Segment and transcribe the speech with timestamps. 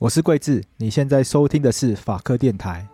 [0.00, 2.86] 我是贵智，你现在收听的是法科电台。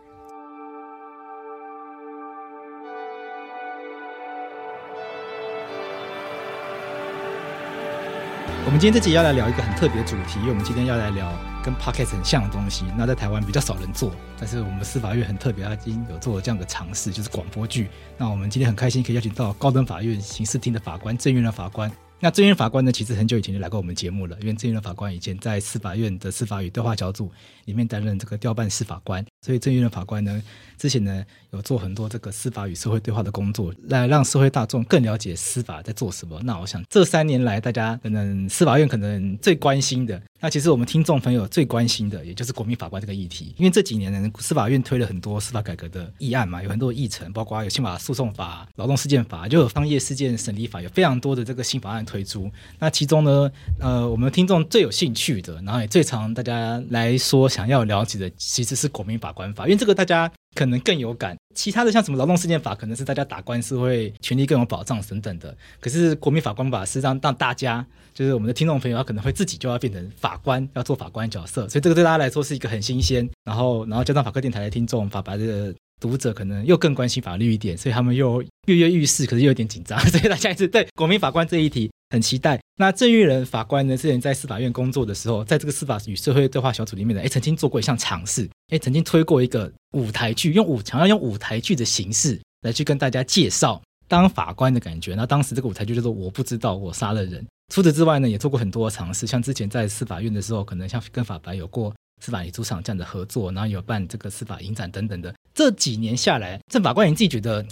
[8.64, 11.30] 我们今天这集要来聊一个很特别的主题，因为我们今天要来聊
[11.62, 12.86] 跟 Podcast 很像的东西。
[12.96, 17.90] 那在台湾比较少人做，但是我们司法院很特别，它已经有做了这样的尝试，就是广播剧。
[18.16, 21.92] 那我们今天很开心可以邀请到高等法院刑事厅的法官郑运伦法官。
[22.20, 27.30] 那郑运伦法官呢，其实很久以前就来过我们节目了，因为郑运伦法官以前在司法院的司法与对话小组
[27.66, 30.42] 里面担任这个调办司法官，所以郑运伦法官呢，
[30.78, 36.40] 之前呢有做很多这个司法与社会对话的工作，来让社会大众更了解司法在做什么。
[36.44, 52.50] 那我想这三年来，大家可能司法院可能最关心的，那其实我们听众朋友最关心的，也就是国民法官这个议题，因为这几年呢，司法院推了很多司法改革的议案嘛，有很多议程，包括有刑法诉讼法、劳动事件法，就有商业事件审理法，有非常多的这个新法案推出。
[52.78, 61.36] 那其中呢，呃，我们听众最有兴趣的，然后也最常大家来说想要了解的，其实是国民法官法，因为这个大家可能更有感。
[61.54, 65.56] 其他的像什么劳动事件法，可能是大家打官司会权利更有保障等等的。
[65.78, 73.28] 可是国民法官法是让让大家，就是我们的听众朋友，他可能会自己就要变成法官，要做法官角色，所以这个对大家来说是一个很新鲜。
[73.44, 81.90] 然后，然后加上法科电台的听众，法白的读者可能又更关心法律一点，所以他们又跃跃欲试，可是又有点紧张， 所以大家一直对国民法官这一题。
[82.10, 82.60] 很期待。
[82.76, 83.96] 那郑玉仁法官呢？
[83.96, 95.16] 之前在司法院工作的时候，在这个司法与社会对话小组里面呢，哎，曾经做过一项尝试，哎，曾经推过一个舞台剧，用舞强要用舞台剧的形式来去跟大家介绍当法官的感觉。
[95.16, 97.42] 那当时这个舞台剧叫做《我不知道我杀了人》。
[97.74, 105.34] 除此之外呢，也做过很多尝试，像之前在司法院的时候，可能像跟法白有过司法与主场这样的合作，然后有办这个司法影展等等的。
[105.54, 107.64] 这几年下来，郑法官你自己觉得？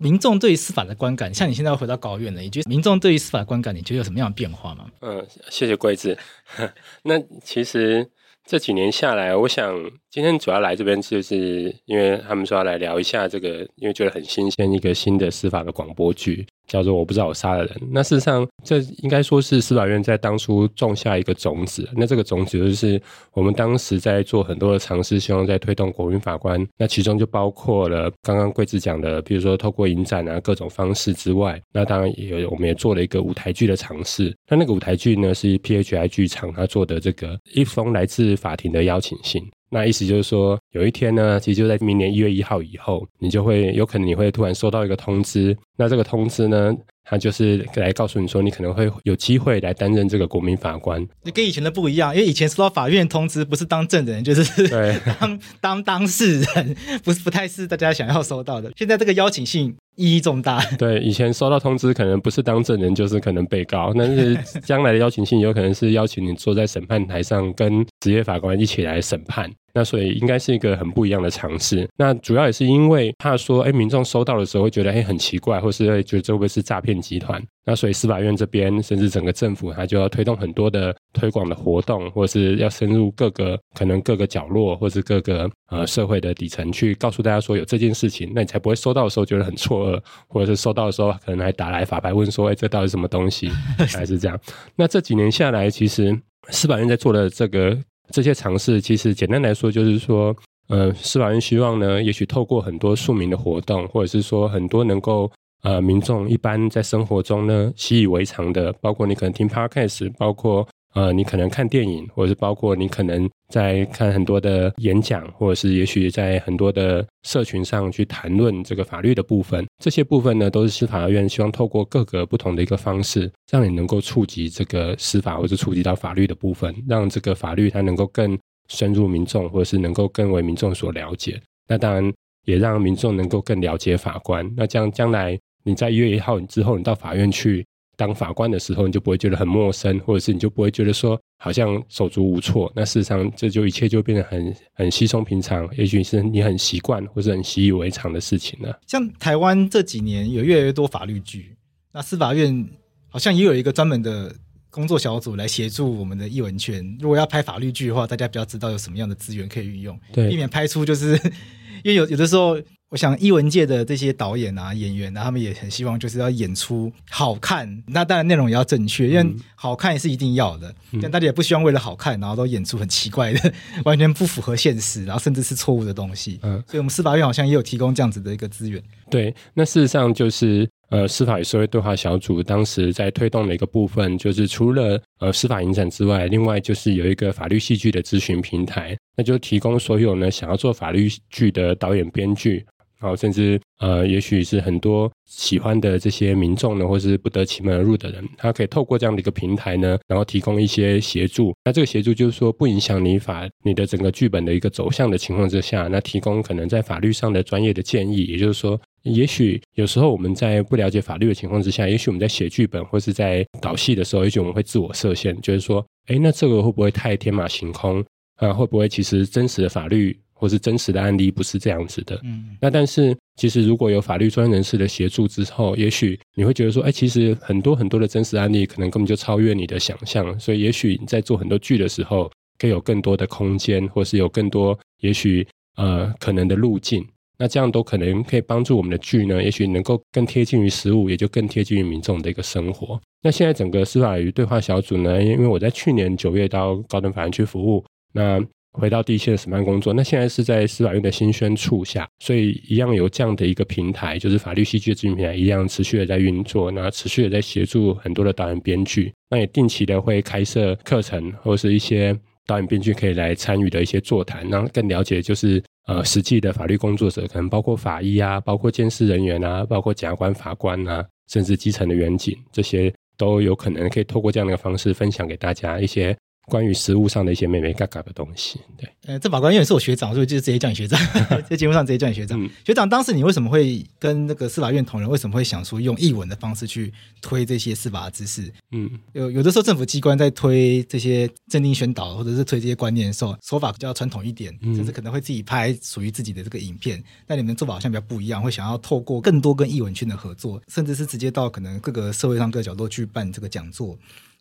[0.00, 4.86] 民众对于司法的观感，像你现在要回到高院了，你觉得民众对于司法的观感，你觉得有什么样的变化吗？
[5.00, 6.16] 嗯，谢谢贵子。
[7.02, 8.08] 那其实
[8.46, 9.74] 这几年下来，我想
[10.08, 16.46] 今天主要来这边，就是因为他们说要来聊一下这个，因为觉得很新鲜，一个新的司法的广播剧。
[16.68, 17.76] 叫做我不知道我杀了人。
[17.90, 21.88] 那事实上，这应该说是司法院在当初种下一个种子。
[21.96, 23.00] 那这个种子就是
[23.32, 26.64] 我们当时在做很多的尝试，希望在推动国民法官。
[26.76, 34.32] 那其中就包括了刚刚贵子讲的，比如说透过影展啊各种方式之外，那当然也有我们也做了一个舞台剧的尝试。
[34.48, 39.42] 那那个舞台剧呢是 PHI 剧场他做的这个一封来自法庭的邀请信。
[39.70, 45.54] 那意思就是说，有一天呢，其实就在明年一月一号以后，你就会有可能你会突然收到一个通知。
[45.78, 46.74] 那这个通知呢，
[47.04, 51.00] 它就是来告诉你说，你可能会有机会来担任这个国民法官。
[51.22, 58.70] 你跟以前的不一样，因为以前收到法院通知，不是当证人，就是对 当当当事人，不是不太是大家想要收到的。
[58.76, 59.74] 现在这个邀请信。
[60.00, 60.64] 意义重大。
[60.78, 63.92] 对，以前收到通知，可能不是当证人，就是可能被告。
[63.98, 69.50] 但是将来的邀请信，有可能是邀请你坐在审判台上，跟职业法官一起来审判。
[69.78, 71.88] 那所以应该是一个很不一样的尝试。
[71.96, 77.40] 那主要也是因为怕说，哎，民众收到的时候会觉得，哎，很奇怪，或是会觉得这会不会是诈骗集团？
[77.64, 93.48] 那所以司法院这边，甚至整个政府，它就要推动很多的推广的活动，或是要深入各个可能各个角落，或是各个呃社会的底层，去告诉大家说有这件事情，那你才不会收到的时候觉得很错愕，或者是收到的时候可能还打来法白问说，哎，这到底什么东西？
[93.94, 94.36] 还是这样？
[94.74, 96.18] 那这几年下来，其实
[96.48, 97.76] 司法院在做的这个
[98.10, 100.34] 这些尝试，其实简单来说就是说，
[100.68, 105.30] 呃，司法院希望呢，也许透过很多庶民的活动，或者是说很多能够。
[105.64, 128.38] 呃，民众一般在生活中呢，习以为常的，包括你可能听 Podcast，包括呃，你可能看电影，或者是包括你可能在看很多的演讲，或者是也许在很多的社群上去谈论这个法律的部分，这些部分呢，都是司法院希望透过各个不同的一个方式，让你能够触及这个司法，或者触及到法律的部分，让这个法律它能够更
[128.68, 131.40] 深入民众，或者是能够更为民众所了解。
[131.68, 132.12] 那当然
[132.44, 134.50] 也让民众能够更了解法官。
[134.56, 135.38] 那这样将来。
[135.64, 137.66] 你在一月一号之后，你到法院去
[137.98, 142.72] 当法官的时候，你就不会觉得很陌生，或者是你就不会觉得说好像手足无措。
[142.76, 148.78] 那事实上，这就一切就变得很很稀松平常，也许是你很习惯或者很习以为常的事情了。
[148.86, 151.56] 像台湾这几年有越来越多法律剧，
[151.92, 152.64] 那司法院
[153.08, 154.32] 好像也有一个专门的
[154.70, 156.96] 工作小组来协助我们的译文圈。
[157.00, 161.14] 如果要拍法律剧的话，大家比较知道有什么样的资源可以运用，对，避免拍出就是
[161.82, 162.56] 因为有有的时候。
[162.90, 167.82] 我想艺文界的这些导演啊、演员啊，他们也很希望就是要演出好看。
[167.86, 170.74] 那当然内容也要正确，因为好看也是一定要的。
[171.02, 173.52] 但大家也不希望为了好看，然后都演出很奇怪的、
[173.84, 176.40] 完全不符合现实，然后甚至是错误的东西。
[176.42, 178.82] 嗯，所以我们司法院好像也有提供这样子的一个资源。
[179.10, 192.64] 对，那事实上就是呃司法与社会对话小组当时在推动的一个部分，就是除了呃司法影展之外，另外就是有一个法律戏剧的咨询平台，那就提供所有呢想要做法律剧的导演编剧。
[193.00, 201.54] 好，甚至呃，也许是很多喜欢的这些民众呢，或是不得其门而入的人，他可以透过这样的一个平台呢，然后提供一些协助。
[201.64, 208.24] 那这个协助就是说，不影响你法你的整个剧本的一个走向的情况之下，那提供可能在法律上的专业的建议。
[208.24, 218.04] 也就是说，也许有时候我们在不了解法律的情况之下，也许我们在写剧本或是在导戏的时候，也许我们会自我设限，就是说，诶，那这个会不会太天马行空
[218.38, 218.52] 啊？
[218.52, 220.18] 会不会其实真实的法律？
[220.38, 235.44] 或是真实的案例不是这样子的，嗯，那但是其实如果有法律专业人士的协助之后，也许你会觉得说，哎，其实很多很多的真实案例可能根本就超越你的想象，所以也许你在做很多剧的时候，可以有更多的空间，或是有更多也许
[235.76, 237.04] 呃可能的路径，
[237.36, 243.00] 那这样都可能可以帮助我们的剧呢，也许能够更贴近于实物，也就更贴近于民众的一个生活。
[243.22, 248.40] 那现在整个司法与对话小组呢，因为我在去年九月到高等法院去服务，那。
[248.72, 262.16] 回到第一线的审判工作，那现在是在司法院的新宣处下，所以一样有这样的一个平台，就是法律戏剧的咨询平台，一样持续的在运作，那持续的在协助很多的导演编剧，那也定期的会开设课程，或是一些
[262.46, 276.16] 导演编剧可以来参与的一些座谈，那更了解就是呃实际的法律工作者，可能包括法医啊，包括监视人员啊，包括检察官、法官啊，甚至基层的员警，这些都有可能可以透过这样的一个方式分享给大家一些。
[276.48, 280.98] 关于实物上的一些妹妹嘎嘎的东西，对，呃，这法官因为是我学长，所以就直接叫你学长，
[281.48, 282.42] 在节目上直接叫你学长。
[282.42, 288.50] 嗯、学长，当时你为什么会跟那个司法院同仁，为什么会想说用译文的方式去推这些司法知识？
[288.72, 297.02] 嗯，有有的时候政府机关在推这些政令宣导或者是推这些观念的时候，手法比较传统一点，甚至可能会自己拍属于自己的这个影片。
[297.26, 303.98] 但你们做法好像比较不一样，会想要透过更多跟译文圈的合作，甚至是直接到可能各个社会上各个角落去办这个讲座。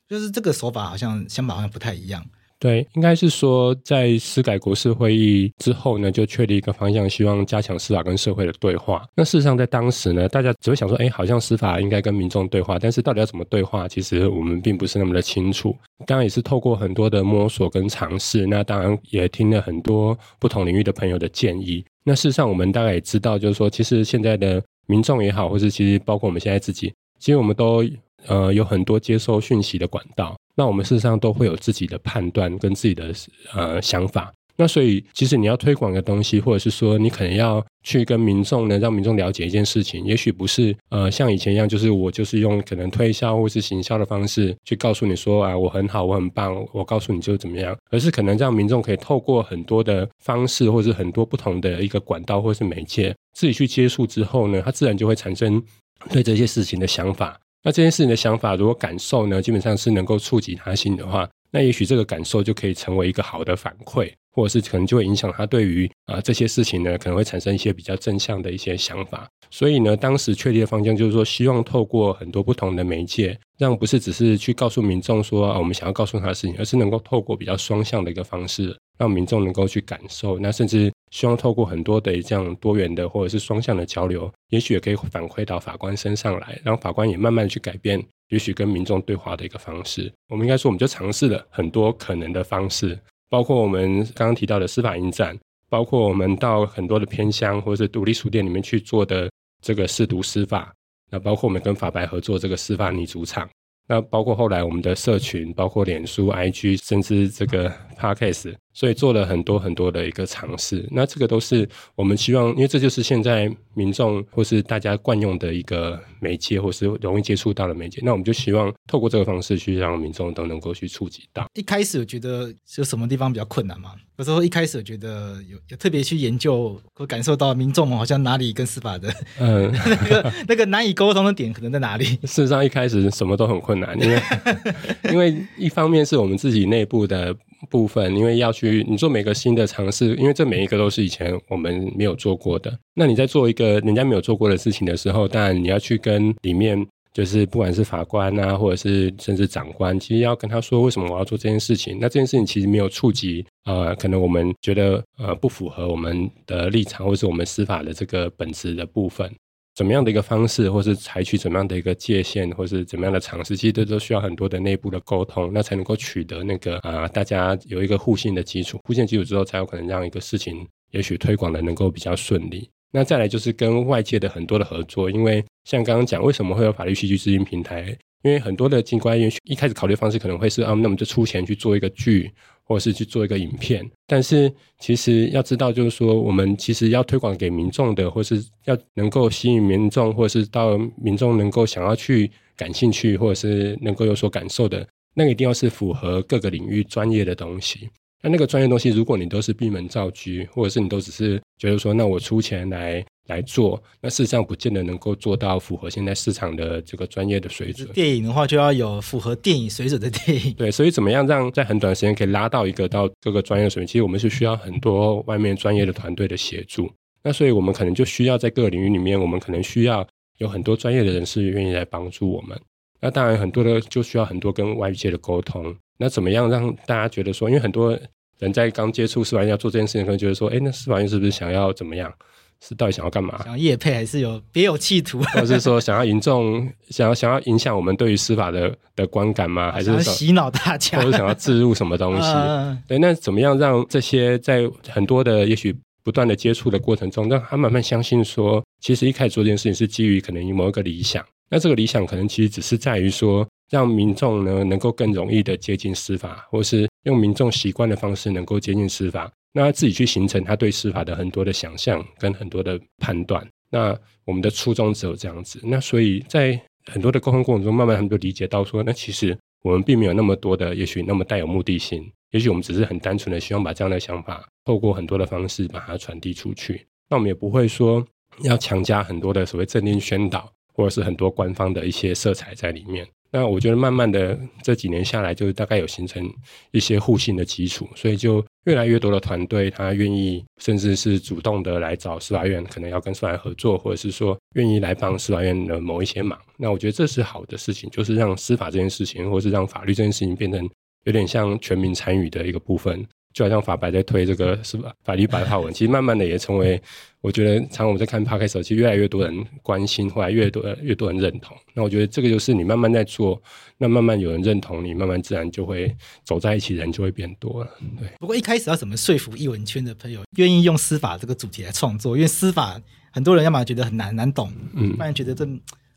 [0.08, 2.24] 就是这个手法好像想法好像不太一样。
[2.60, 9.06] 对，应该是说在司改国事会议之后呢，就确立一个方向，希望加强司法跟社会的对话。
[9.14, 15.78] 那事实上在当时呢，大家只会想说，哎，好像司法应该跟民众对话，但是到底要怎么对话，其实我们并不是那么的清楚。
[16.08, 21.86] 当然也是透过很多的摸索跟尝试，那当然也听了很多不同领域的朋友的建议。
[22.04, 27.86] 那事实上我们大概也知道，就是说，其实现在的民众也好，或是其实包括我们现在自己，其实我们都。
[28.26, 33.14] 呃，有很多接收讯息的管道，那我们事实上都会有自己的判断跟自己的
[33.54, 34.34] 呃想法。
[34.60, 55.62] 那所以，其实你要推广的东西，或者是说你可能要去跟民众呢，让民众了解一件事情，也许不是呃像以前一样，就是我就是用可能推销或是行销的方式去告诉你说啊，我很好，我很棒，我告诉你就怎么样，而是可能让民众可以透过很多的方式，或是很多不同的一个管道或是媒介，自己去接触之后呢，他自然就会产生
[56.10, 57.40] 对这些事情的想法。
[57.64, 69.30] 那这件事情的想法，如果感受呢，基本上是能够触及他心的话，那也许这个感受就可以成为一个好的反馈，或者是可能就会影响他对于、呃、这些事情呢，可能会产生一些比较正向的一些想法。
[69.50, 80.40] 所以呢，当时确立的方向就是说，希望透过很多不同的媒介，让不是只是去告诉民众说啊，我们想要告诉他的事情，而是能够透过比较双向的一个方式，让民众能够去感受。
[80.40, 80.92] 那甚至。
[81.10, 90.12] 希望透过很多的这样多元的或者是双向的交流，也许也可以反馈到法官身上来，让法官也慢慢去改变，也许跟民众对话的一个方式。
[90.28, 93.00] 我们应该说，我们就尝试了很多可能的方式，
[93.30, 99.30] 包括我们刚刚提到的司法应战，包括我们到很多的偏乡或者是独立书店里面去做的
[99.62, 100.74] 这个试读司法，
[101.10, 103.48] 那包括我们跟法白合作这个司法女主场。
[103.90, 110.88] 那包括后来我们的社群，包括脸书、IG，甚至这个 Podcast，所以做了很多很多的一个尝试。
[110.92, 118.00] 那这个都是我们希望，因为这就是现在民众或是大家惯用的一个媒介，或是容易接触到的媒介。
[118.04, 121.48] 那我们就希望透过这个方式去让民众都能够去触及到。
[121.56, 123.94] 一开始我觉得有什么地方比较困难吗？
[124.18, 132.06] 有时候一开始我觉得有有特别去研究和感受到民众好像哪里跟司法的嗯 那个那个难以沟通的点可能在哪里？
[132.06, 133.80] 事实上一开始什么都很困。
[133.80, 134.22] 难，因为
[135.14, 137.36] 因为一方面是我们自己内部的
[137.70, 142.78] 部分，因为要去你做每个新的尝试，因为这每一个都是以前我们没有做过的。
[142.94, 151.98] 那你在做一个人家没有做过的事情的时候，当然你要去跟里面就是不管是法官啊，或者是甚至长官，其实要跟他说为什么我要做这件事情。
[152.00, 159.32] 那这件事情其实没有触及呃，可能我们觉得呃不符合我们的立场，或是我们司法的这个本质的部分。
[159.78, 168.80] 怎么样的一个方式，或是采取怎么样的一个界限，或是怎么样的尝试，其实这都需要很多的内部的沟通，那才能够取得那个啊、大家有一个互信的基础。
[168.84, 172.68] 互信基础之后，才有可能让一个事情也许推广的能够比较顺利。
[172.92, 177.96] 那再来就是跟外界的很多的合作，因为像刚刚讲，为什么会有法律戏剧资金平台？
[178.24, 182.32] 因为很多的金关院一开始考虑方式可能会是啊，那我们就出钱去做一个剧，
[182.68, 183.90] 或是去做一个影片。
[184.06, 197.90] 但是其实要知道，就是说我们其实要推广给民众的，或是要能够吸引民众，或是到民众能够想要去感兴趣，或者是能够有所感受的，那个一定要是符合各个领域专业的东西。
[198.22, 207.88] 那那个专业东西，如果你都是闭门造车，或者是你都只是觉得说，那我出钱来来做，那事实上不见得能够做到符合现在市场的这个专业的水准。
[207.94, 210.54] 电影的话，就要有符合电影水准的电影。
[210.54, 213.88] 对，所以怎么样让在很短时间可以拉到一个到各个专业水平？
[213.88, 216.92] 其实我们是需要很多外面专业的团队的协助。
[217.24, 220.08] 那所以我们可能就需要在各个领域里面，我们可能需要
[220.38, 222.58] 有很多专业的人士愿意来帮助我们。
[223.02, 225.76] 那当然，很多的就需要很多跟外界的沟通。
[225.98, 227.98] 那怎么样让大家觉得说，因为很多
[228.40, 232.12] 人在刚接触司法院要做这件事情，可能觉得说，哎，那司法院是不是想要怎么样？
[232.62, 233.38] 是到底想要干嘛？
[233.40, 235.22] 想要业配还是有别有企图？
[235.34, 239.72] 或者是说想要引众， 想要想要影响我们对于司法的的观感吗？
[239.72, 240.98] 还是想洗脑大家？
[241.00, 242.28] 或者想要置入什么东西？
[242.34, 251.24] 嗯、对，那怎么样让这些在很多的也许不断的接触的过程中，让他慢慢相信说，其实一开始做这件事情是基于可能某一个理想。
[251.50, 263.44] 那这个理想可能其实只是在于说，让民众呢能够更容易的接近司法，或是用民众习惯的方式能够接近司法，那他自己去形成他对司法的很多的想象跟很多的判断。
[263.72, 265.60] 那我们的初衷只有这样子。
[265.64, 276.86] 那所以在很多的沟通过程中，慢慢他们就理解到说，那其实我们并没有那么多的，也许那么带有目的性，也许我们只是很单纯的希望把这样的想法透过很多的方式把它传递出去。
[277.10, 278.06] 那我们也不会说
[278.44, 280.54] 要强加很多的所谓政令宣导。
[280.78, 286.28] 或者是很多官方的一些色彩在里面，那我觉得慢慢的这几年下来，就大概有形成
[286.72, 296.40] 一些互信的基础，所以就越来越多的团队他愿意，甚至是主动的来找司法院，可能要跟司法院合作，或者是说愿意来帮司法院的某一些忙。
[296.58, 300.70] 那我觉得这是好的事情，就是让司法这件事情，或是让法律这件事情变成
[301.04, 303.06] 有点像全民参与的一个部分。
[303.38, 304.92] 就好像法白在推这个是吧？
[305.04, 306.82] 法律白话文， 其实慢慢的也成为，
[307.22, 311.56] 我觉得常我们在看 Podcast 的时候，其实越来越多人关心，后来越多越多人认同。
[311.76, 313.40] 那我觉得这个就是你慢慢在做，
[313.78, 317.70] 那慢慢有人认同你，慢慢自然就会走在一起，人就会变多了。
[318.00, 318.10] 对。
[318.18, 322.18] 不过一开始要怎么说服艺文圈的朋友愿意用司法这个主题来创作？
[322.18, 325.48] 因为司法很多人要么觉得很难难懂，嗯，不然觉得这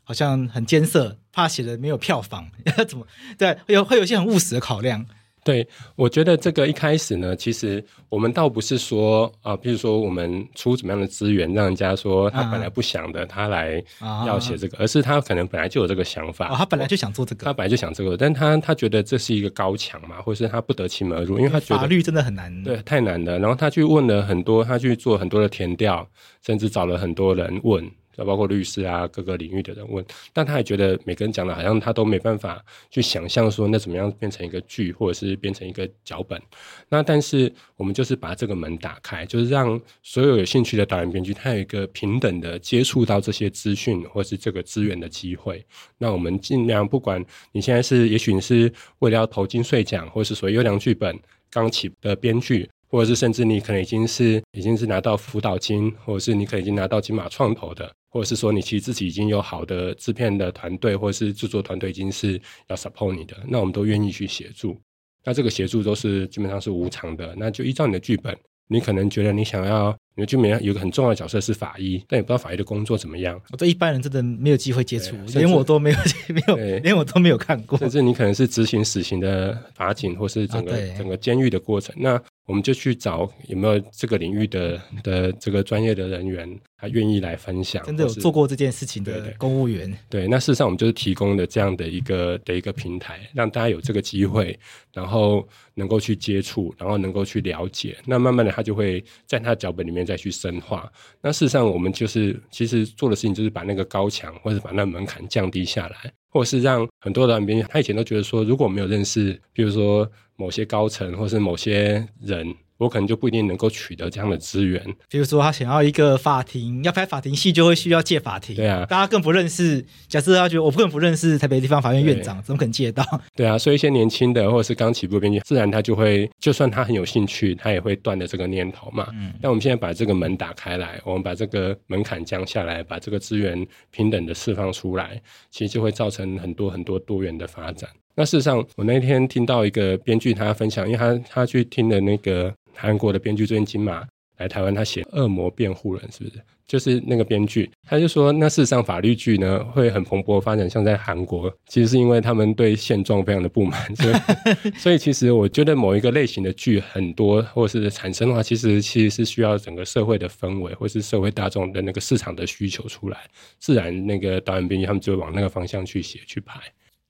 [0.03, 3.07] 好像很艰涩，怕写的没有票房， 要怎么？
[3.39, 5.03] 对，会有会有一些很务实的考量。
[5.43, 23.39] 对，我觉得这个一开始呢，其实我们倒不是说啊，比如说我们出怎么样的资源，让人家说他本来不想的，他来要写这个，而是他可能本来就有这个想法，哦，他本来就想做这个，他本来就想这个，但他他觉得这是一个高墙嘛，或是他不得其门而入，因为他觉得法律真的很难，对，太难了。
[23.39, 26.07] 然后他去问了很多，他去做很多的填调，
[26.45, 27.89] 甚至找了很多人问。
[28.25, 36.41] 包括律师啊，各个领域的人问，但他也觉得每个人讲的好像他都没办法去想象说那怎么样变成一个剧，或者是变成一个脚本。
[36.89, 45.65] 那但是我们就是把这个门打开，就是让所有有兴趣的导演编剧，他有一个平等的接触到这些资讯或是这个资源的机会。
[45.97, 51.17] 那我们尽量，不管你现在是，也许你是为了要投金穗奖，或是所谓优良剧本
[51.49, 52.69] 刚起的编剧。
[52.91, 64.77] 或者是甚至你可能已经是已经是拿到辅导金，或者是你可能已经拿到金马创投的，或者是说你其实自己已经有好的制片的团队，或者是制作团队已经是要 support 你的，那我们都愿意去协助。
[65.23, 68.37] 那这个协助都是基本上是无偿的，那就依照你的剧本，
[68.67, 69.95] 你可能觉得你想要。
[70.13, 73.41] 你的剧本有有个很重要的角色是法医，但也不知道法医的工作怎么样。
[73.49, 77.79] 我对一般人真的没有机会接触，连我都没有没有，连我都没有看过。
[77.79, 81.95] 甚至你可能是执行死刑的法警，或是整个、啊、整个监狱的过程。
[81.97, 87.81] 那我们就去找有没有这个领域的的这个专业的人员，他愿意来分享。
[87.85, 89.89] 真的有做过这件事情的公务员。
[90.09, 94.59] 对，对，那事实上我们就是提供了这样的一个的一个平台，让大家有这个机会，
[94.91, 97.95] 然后能够去接触，然后能够去了解。
[98.05, 100.01] 那慢慢的，他就会在他的脚本里面。
[100.01, 112.51] 再去深化，那事实上我们就是其实做的事情就是把那个高墙或者把那个门槛降低下来，或者是让很多的编剧他以前都觉得说，如果没有认识，比如说某些高层或是某些人。
[112.81, 114.83] 我可能就不一定能够取得这样的资源。
[115.07, 118.55] 比如说，他想要一个法庭，要拍法庭戏，就会需要借法庭。
[118.55, 119.85] 对啊，大家更不认识。
[120.07, 123.03] 假设他觉得我更不认识台北地方法院院长，怎么可能借到？
[123.35, 129.07] 对啊，所以一些年轻的或者是刚起步的编剧，自然他就会，就算他很有兴趣，他也会断了这个念头嘛。
[129.13, 129.31] 嗯。
[129.39, 135.21] 那我们现在把这个门打开来，我们把这个门槛降下来，把这个资源平等的释放出来，
[135.51, 137.87] 其实就会造成很多很多多元的发展。
[138.13, 142.53] 那事实上，我那天听到一个编剧他分享，因为他他去听了那个。
[142.75, 146.41] 韩国的编剧最近金马来台湾，他写《恶魔辩护人》，是不是？
[146.65, 163.19] 就是那个编剧，他就说，那事实上法律剧呢会很蓬勃发展，像在韩国，其实是因为他们对现状非常的不满， 所以， 所以其实我觉得某一个类型的剧很多，或是产生的话，其实其实是需要整个社会的氛围，或是社会大众的那个市场的需求出来，
[163.59, 166.57] 自然那个导演编剧他们就会往那个方向去写去拍。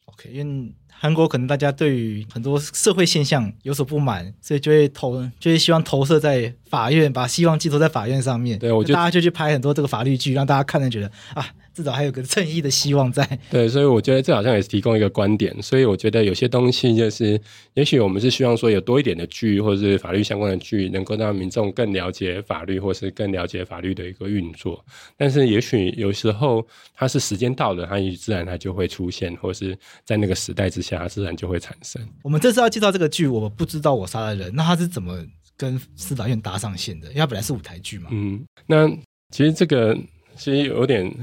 [0.05, 8.57] OK，因为韩国可能大家对于很多社会现象有所不满，所以就会投，就会希望投射在法院，把希望寄托在法院上面。
[8.57, 11.45] 对，我觉得大家就去拍很多这个法律剧，让大家看了觉得啊。
[11.73, 13.25] 至少还有个正义的希望在。
[13.49, 15.55] 对，所以我觉得这好像也是提供一个观点。
[15.61, 17.39] 所以我觉得有些东西就是，
[17.75, 24.83] 也许我们是希望说有多一点的剧，或者是法律相关的剧，能够让民众更了解法律，或是更了解法律的一个运作。
[25.15, 29.73] 但是也许有时候它是时间到了，它也自然它就会出现，或是
[30.03, 32.05] 在那个时代之下，它自然就会产生。
[32.21, 35.25] 我们这次要介绍这个剧，我不知道我杀的人，那他是怎么
[35.61, 37.07] 跟司法院搭上线的？
[37.09, 38.09] 因为它本来是舞台剧嘛。
[38.11, 38.89] 嗯，那
[39.29, 39.95] 其实这个。
[40.33, 41.13] 其实有点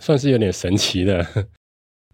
[0.00, 1.22] 算是有点神奇的，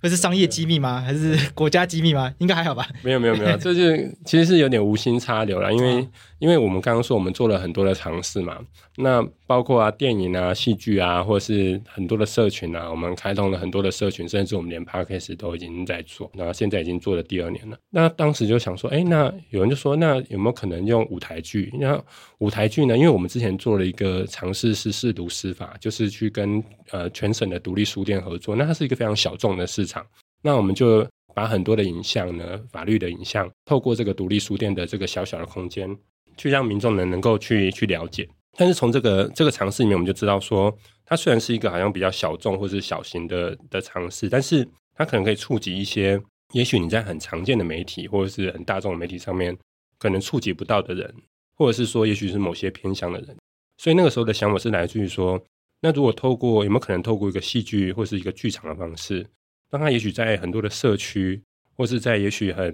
[0.03, 1.01] 这是商业机密吗？
[1.01, 2.35] 还是 国家机密吗？
[2.39, 2.87] 应该还好吧。
[3.05, 6.07] 没有没有没有，这是其实是有点无心插柳了，因为。
[6.41, 8.59] 因为我们刚刚说我们做了很多的尝试嘛，
[8.97, 17.77] 那包括啊电影啊、戏剧啊，或是很多的社群啊，我们开通了很多的社群，甚至我们连 Podcast 都已经在做，那现在已经做了第二年了。
[17.91, 21.69] 那当时就想说，哎，那有人就说，那有没有可能用舞台剧？
[21.81, 22.01] 那
[22.39, 22.97] 舞台剧呢？
[22.97, 30.07] 因为我们之前做了一个尝试是试读司法，就是去跟呃全省的独立书店合作，那它是一个非常小众的市场，
[30.45, 31.05] 那我们就
[31.35, 35.91] 把很多的影像呢，法律的影像，透过这个独立书店的这个小小的空间。
[36.37, 38.27] 去让民众呢能够去去了解，
[38.57, 46.21] 但是从这个这个尝试里面，我们就知道说，它虽然是一个好像比较小众或是小型的的尝试，但是它可能可以触及一些，
[46.53, 49.57] 也许你在很常见的媒体或者是很大众的媒体上面
[49.99, 51.15] 可能触及不到的人，
[51.57, 53.37] 或者是说，也许是某些偏向的人。
[53.79, 55.43] 所以那个时候的想法是来自于说，
[55.81, 59.27] 那如果透过有没有可能透过一个戏剧或是一个剧场的方式，
[59.71, 61.41] 让他也许在很多的社区。
[61.81, 62.71] 或是在也许很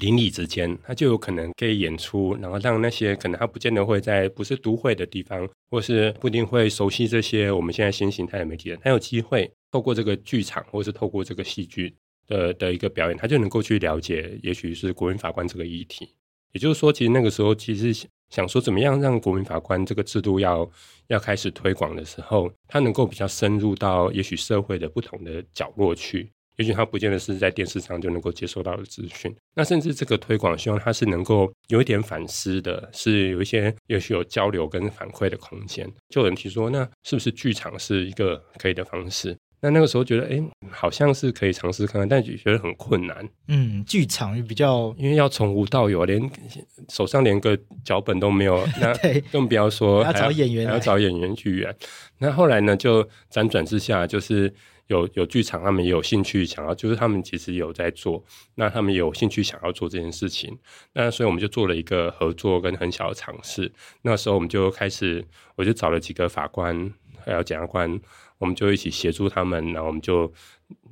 [0.00, 11.94] 邻里之间，他就有可能可以演出，然后让那些可能他不见得会在不是都会的地方，或是不一定会熟悉这些我们现在新形态的媒体人，他有机会透过这个剧场，或是透过这个戏剧
[12.26, 16.08] 的的一个表演，他就能够去了解，也许是国民法官这个议题。
[16.52, 20.66] 也就是说，其实那个时候其实想说，怎么样让国民法官这个制度要
[21.08, 26.30] 要开始推广的时候，他能够比较深入到也许社会的不同的角落去。
[26.56, 35.86] 也许他不见得是在电视上就能够接收到的资讯，那甚至这个推广，希望他是能够有一点反思的，是有一些也许有交流跟反馈的空间。
[36.08, 39.36] 就有人提出说，那是不是剧场是一个可以的方式？
[39.60, 43.28] 那那个时候觉得，哎，好像是可以尝试看看，但觉得很困难。
[43.48, 46.30] 嗯，剧场比较，因为要从无到有，连
[46.88, 48.94] 手上连个脚本都没有， 那
[49.30, 51.74] 更不要说还要找演员，还要找演员去演。
[52.18, 54.54] 那后来呢，就辗转之下，就是。
[54.88, 60.56] 有有剧场，他们也有兴趣想要，就是他们其实有在做，那他们有兴趣想要做这件事情，
[60.92, 63.72] 那所以我们就做了一个合作跟很小的尝试。
[64.02, 65.24] 那时候我们就开始，
[65.56, 66.92] 我就找了几个法官
[67.24, 68.00] 还有检察官，
[68.38, 70.32] 我们就一起协助他们，然后我们就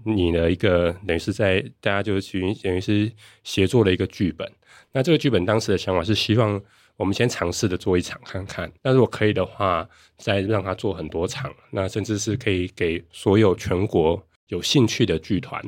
[0.05, 4.51] 拟了一个等于是在大家就去等于是协作的一个剧本。
[4.93, 6.61] 那这个剧本当时的想法是希望。
[6.97, 15.61] 我们先尝试的做一场看看，那如果可以的话，再让他做很多场，那甚至是可以给所有全国有兴趣的剧团，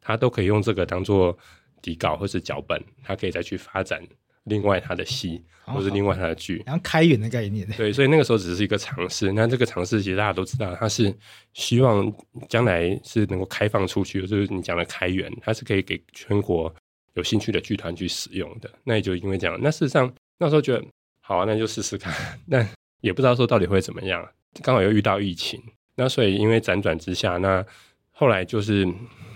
[0.00, 1.38] 他都可以用这个当做
[1.80, 4.02] 底稿或是脚本，他可以再去发展
[4.44, 7.64] 另外他的戏或是另外他的剧，然后开源的概念。
[7.76, 9.30] 对，所以那个时候只是一个尝试。
[9.30, 11.16] 那这个尝试其实大家都知道，它是
[11.52, 12.12] 希望
[12.48, 16.74] 将来是能够开放出去，就是你讲的开源，它是可以给全国
[17.14, 18.68] 有兴趣的剧团去使用的。
[18.82, 20.12] 那也就因为这样，那事实上。
[20.42, 20.84] 那时候觉得
[21.20, 22.12] 好啊，那就试试看，
[22.50, 22.68] 但
[23.00, 24.28] 也不知道说到底会怎么样。
[24.60, 25.62] 刚好又遇到疫情，
[25.94, 27.64] 那所以因为辗转之下，那
[28.10, 28.84] 后来就是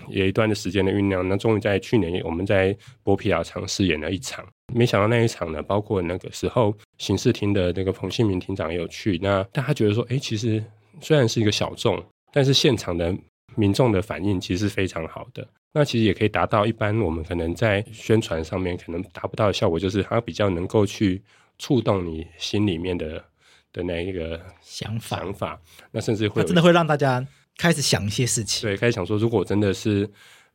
[0.09, 1.25] 有一段的时间的酝酿。
[1.29, 4.45] 那终于在去年，我们在波皮亚场试演了一场。
[4.73, 9.17] 没想到那一场呢，包括那个时候刑事庭的那个彭信明庭长也有去。
[9.23, 10.61] 那大家觉得说，哎，其实
[10.99, 13.15] 虽然是一个小众，但是现场的
[13.55, 15.47] 民众的反应其实是非常好的。
[15.73, 21.21] 那其实也可以达到一般我们可能在宣传上面可能达不到的效果，就是它比较能够去
[21.59, 23.23] 触动你心里面的
[23.71, 25.17] 的那一个想法。
[25.17, 27.25] 想法，那甚至会真的会让大家
[27.57, 28.67] 开始想一些事情。
[28.67, 30.09] 对，开始想说，如果真的是，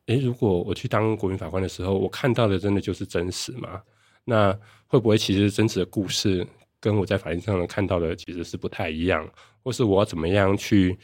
[0.07, 3.81] 诶，如果我去当国民法官的时候，我看到的真的就是真实吗？
[4.25, 4.51] 那
[4.87, 6.45] 会不会其实真实的故事
[6.79, 9.25] 跟我在法庭上能看到的其实是不太一样？
[9.63, 10.97] 或是我要怎么样去？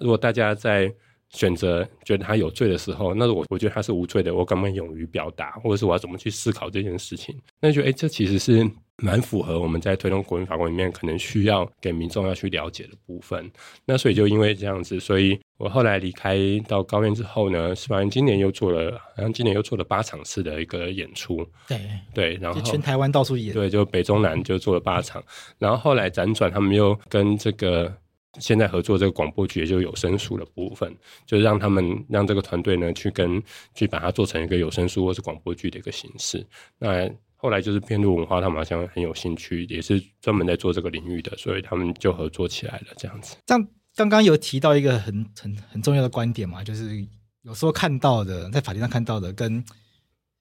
[0.00, 0.92] 如果大家在
[1.30, 7.34] 选择觉得他有罪的时候，那我我觉得他是无罪的，我敢不敢勇于表达，或者是我要怎么去思考这件事情？
[7.60, 13.50] 那就觉得哎，这其实是蛮符合我们在推动国民法官里面可能需要给民众要去了解的部分。
[13.86, 21.46] 那所以就因为这样子，所以我后来离开到高院之后呢，司法院今年又做了，好像今年又做了八场次的一个演出。
[21.66, 21.78] 对
[22.12, 23.54] 对，然后全台湾到处演。
[23.54, 25.22] 对，就北中南就做了八场，
[25.58, 27.90] 然后后来辗转，他们又跟这个
[28.38, 30.94] 现在合作这个广播剧，也就有声书的部分，
[31.26, 33.42] 就是让他们让这个团队呢去跟
[33.74, 36.46] 去把它做成一个有声书或是广播剧的一个形式。
[36.78, 42.86] 那后来就是遍路文化，他们好像很有兴趣，也是专门在做这个领域的，所以他们就合作起来了。
[42.96, 47.04] 这样子，这样刚刚有提到一个很很很重要的观点嘛，就是
[47.42, 49.64] 有时候看到的，在法庭上看到的，跟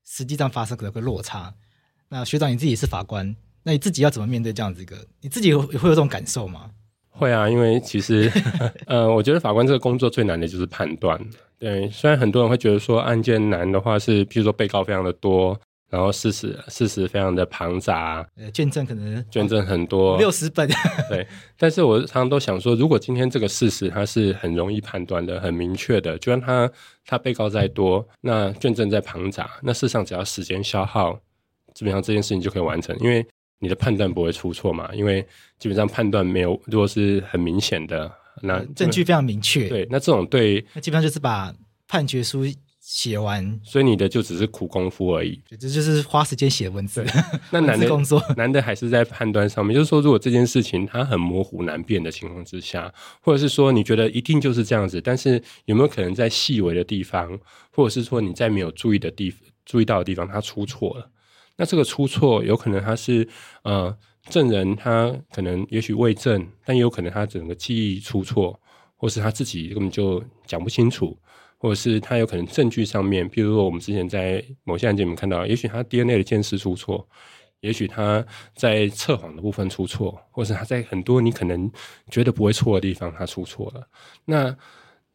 [0.06, 1.54] 实际上发生的有个落差。
[2.10, 5.08] 那学长你自己是法官，那你自己要怎么面对这样子一个？
[5.22, 6.70] 你自己会有这种感受吗？
[7.10, 8.32] 会啊，因为其实
[8.88, 11.20] 呃，我觉得法官这个工作最难的就是判断。
[11.58, 15.60] 对，虽然很多人会觉得说案件难的话是，譬如说被告非常的多。
[15.92, 20.70] 然后事实事实非常的庞杂，呃，卷证可能卷证很多六十本，
[21.10, 21.26] 对。
[21.58, 26.72] 但是我常常都想说，如果今天这个事实它是很容易判断的、很明确的，就算他
[27.08, 31.20] 他被告再多，那卷证再庞杂，那事实上只要时间消耗，
[31.74, 33.26] 基本上这件事情就可以完成，因为
[33.60, 34.90] 你的判断不会出错嘛。
[34.94, 35.26] 因为
[35.58, 41.54] 基本上判断没有，如果是很明显的，那证据非常明确，对，那这种对，那基本上就是把
[41.88, 42.46] 判决书。
[42.82, 45.40] 写完，所以你的就只是苦功夫而已。
[45.48, 47.06] 这就是花时间写文字。
[47.52, 49.76] 那 难的工作，难的还是在判断上面。
[49.76, 52.92] 就是说，如果这件事情它很模糊难辨的情况之下，
[53.22, 57.38] 或者是说你觉得一定就是这样子，但是有没有可能在细微的地方，
[57.72, 59.32] 或者是说你在没有注意的地
[59.66, 61.12] 注意到的地方，它出错了？
[61.60, 63.28] 那这个出错有可能他是
[63.64, 63.94] 呃
[64.30, 68.58] 证人他可能也许未证，但也有可能他整个记忆出错，
[68.96, 71.18] 或是他自己根本就讲不清楚。
[71.62, 77.06] 或者是他有可能证据上面，比如说我们之前在某些案件里面看到，也许他 DNA 的鉴识出错，
[77.60, 81.70] 也许他在测谎的部分出错，或是他在很多你可能
[82.10, 83.86] 觉得不会错的地方他出错了。
[84.24, 84.56] 那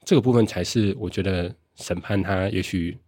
[0.04, 2.98] 这个部分才是我觉得审判他也许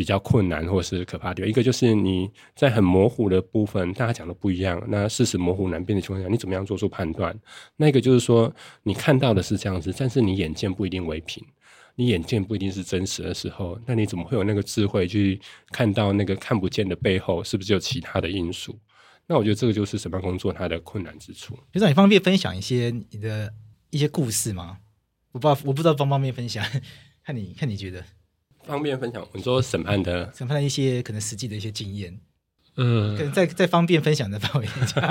[0.00, 1.46] 比较困难或是可怕的。
[1.46, 7.38] 一个就是你在很模糊的部分，大家讲的不一样，那事实模糊难辨的情况下，你怎么样做出判断？
[7.76, 8.50] 那一个就是说
[8.82, 11.44] 你看到的是这样子，但是你眼见不一定为凭。
[11.96, 15.38] 你眼见不一定是真实的时候，那你怎么会有那个智慧去
[15.70, 18.78] 看到那个看不见的背后，是不是有其他的因素？
[19.26, 21.54] 那我觉得这个就是审判工作它的困难之处。
[21.74, 23.52] 学长，你方便分享一些你的
[23.90, 24.78] 一些故事吗？
[25.32, 26.64] 我不知道，我不知道方不方便分享，
[27.22, 28.02] 看你看你觉得
[28.66, 29.20] 方便分享。
[29.22, 32.18] 我们说审判的 审判的一些可能实际的一些经验。
[32.76, 34.66] 嗯，可能在在方便分享的范围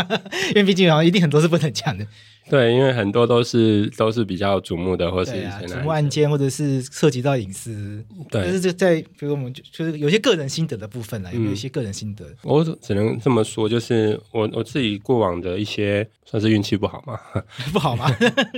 [0.50, 2.08] 因为毕竟好像一定很多是不能讲的。
[2.50, 8.04] 对，因为很多都是都是比较瞩目的，或是瞩目案件，或者是涉及到隐私。
[8.32, 12.26] 对，但是就在比如我们就就是有些个人心得的部分呢，有一些个人心得？
[12.44, 17.20] 我只能这么说，就是我我自己过往的一些算是运气不好嘛，
[17.74, 18.10] 不好吗？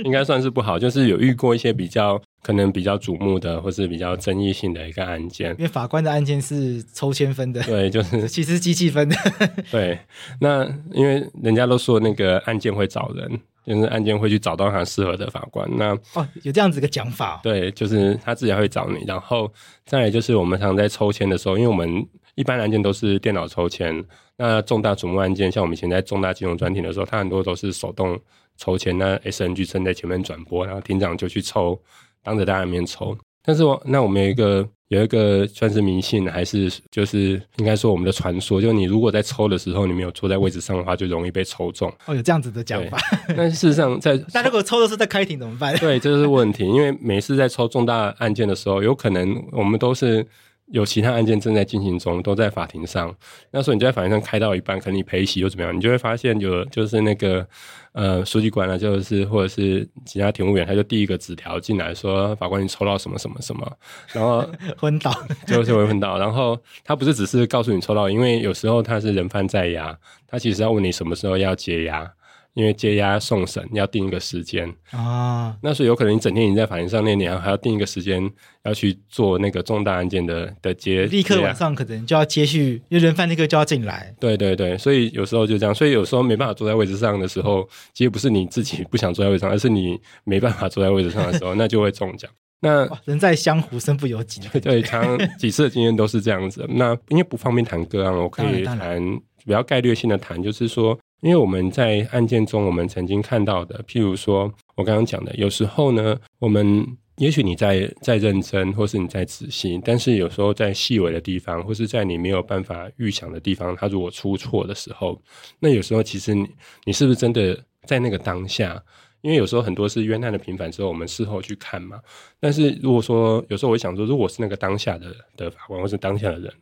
[0.04, 2.22] 应该算是不好，就是有遇过一些比较。
[2.42, 9.16] 可能比较瞩目的，或是比较争议性的一个案件，因为法官的案件是抽签分的，对，就是 其实是机器分的，
[9.70, 9.96] 对。
[10.40, 15.70] 那因为人家都说那个案件会找人，就是案件会去找到他适合的法官。
[15.76, 19.04] 那哦，有这样子一个讲法，对，就是他自己会找你。
[19.06, 19.48] 然后
[19.84, 24.04] 再来就是我们常常在抽签的时候，因为我们一般案件都是电脑抽签，
[24.36, 28.18] 那重大瞩目案件，像我们以前在重大金融专庭的时候，他很多都是手动
[28.56, 31.80] 抽签，那 SNG 正在前面转播，然后庭长就去抽。
[32.22, 41.92] 当着大家面抽，但是我那我们有一个有一个算是迷信，还是就是应该说我们的传说，就你如果在抽的时候你没有坐在位置上的话，就容易被抽中。
[42.06, 42.98] 哦，有这样子的讲法。
[43.36, 45.76] 但事实上在， 在那如果抽的是在开庭怎么办？
[45.78, 50.26] 对，这就是问题，因为每次在抽重大案件的时候，有可能我们都是。
[50.72, 53.14] 有其他案件正在进行中，都在法庭上。
[53.50, 57.46] 那时候你就在法庭上开到一半，可能你陪席又怎么样，你就会发现有就是那个
[57.92, 63.70] 呃书记官啊，就是或者是其他庭务员，他就递一个纸条进来说，法官你抽到什么什么什么，
[64.12, 64.44] 然后
[64.78, 65.14] 昏倒，
[65.46, 66.18] 就是会昏倒。
[66.18, 72.10] 然后他不是只是告诉你抽到，因为有时候他是人犯在押，他其实要问你什么时候要解押。
[72.54, 78.30] 因为接押送审要定一个时间啊，那所以有可能你整天已经在法庭上那你还要定一个时间
[78.64, 84.14] 要去做那个重大案件的的接，立刻晚上可能就要接续，因为人犯立刻就要进来。
[84.20, 92.30] 对对对，所以有时候就这样，所以有时候没办法坐在位置上的时候，其实不是你自己不想坐在位置上，而是你没办法坐在位置上的时候， 那就会中奖。
[92.60, 96.66] 那人在江湖身不由己， 对，常几次的经验都是这样子。
[96.68, 99.02] 那因为不方便谈个案，我可以谈
[99.44, 100.98] 比较概略性的谈，就是说。
[101.22, 106.84] 因为我们在案件中，我们曾经看到的，譬如说我刚刚讲的，有时候呢，我们
[107.16, 115.22] 也许你在在认真，或是你在仔细，但是有时候在细微的地方，或是在你没有办法预想的地方，它如果出错的时候，
[115.60, 116.48] 那有时候其实你
[116.84, 117.56] 你是不是真的
[117.86, 118.82] 在那个当下？
[119.20, 122.00] 因为有时候很多是冤案的平反之后，我们事后去看嘛。
[122.40, 126.52] 但是如果说有时候我想说，如果是那个当下的的法官或是当下的人，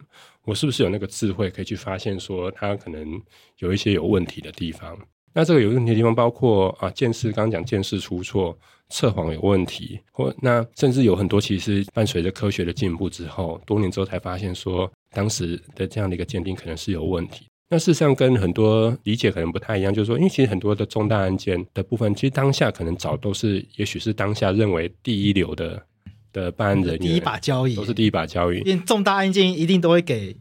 [0.45, 3.21] 我是不是有那个智慧可以去发现说他可能
[3.59, 4.99] 有一些有问题的地方？
[5.33, 17.47] 那这个有问题的地方包括啊，见识刚刚讲见识出错、测谎有问题，或那甚至有很多其实伴随着科学的进步之后，多年之后才发现说当时的这样的一个鉴定可能是有问题。
[17.69, 25.81] 那事实上跟很多理解可能不太一样，就是说，因为其实很多的重大案件的部分，其实当下可能早都是，也许是当下认为第一流的
[26.33, 28.59] 的办案人员，第一把交椅，都是第一把交椅。
[28.65, 30.37] 因为重大案件一定都会给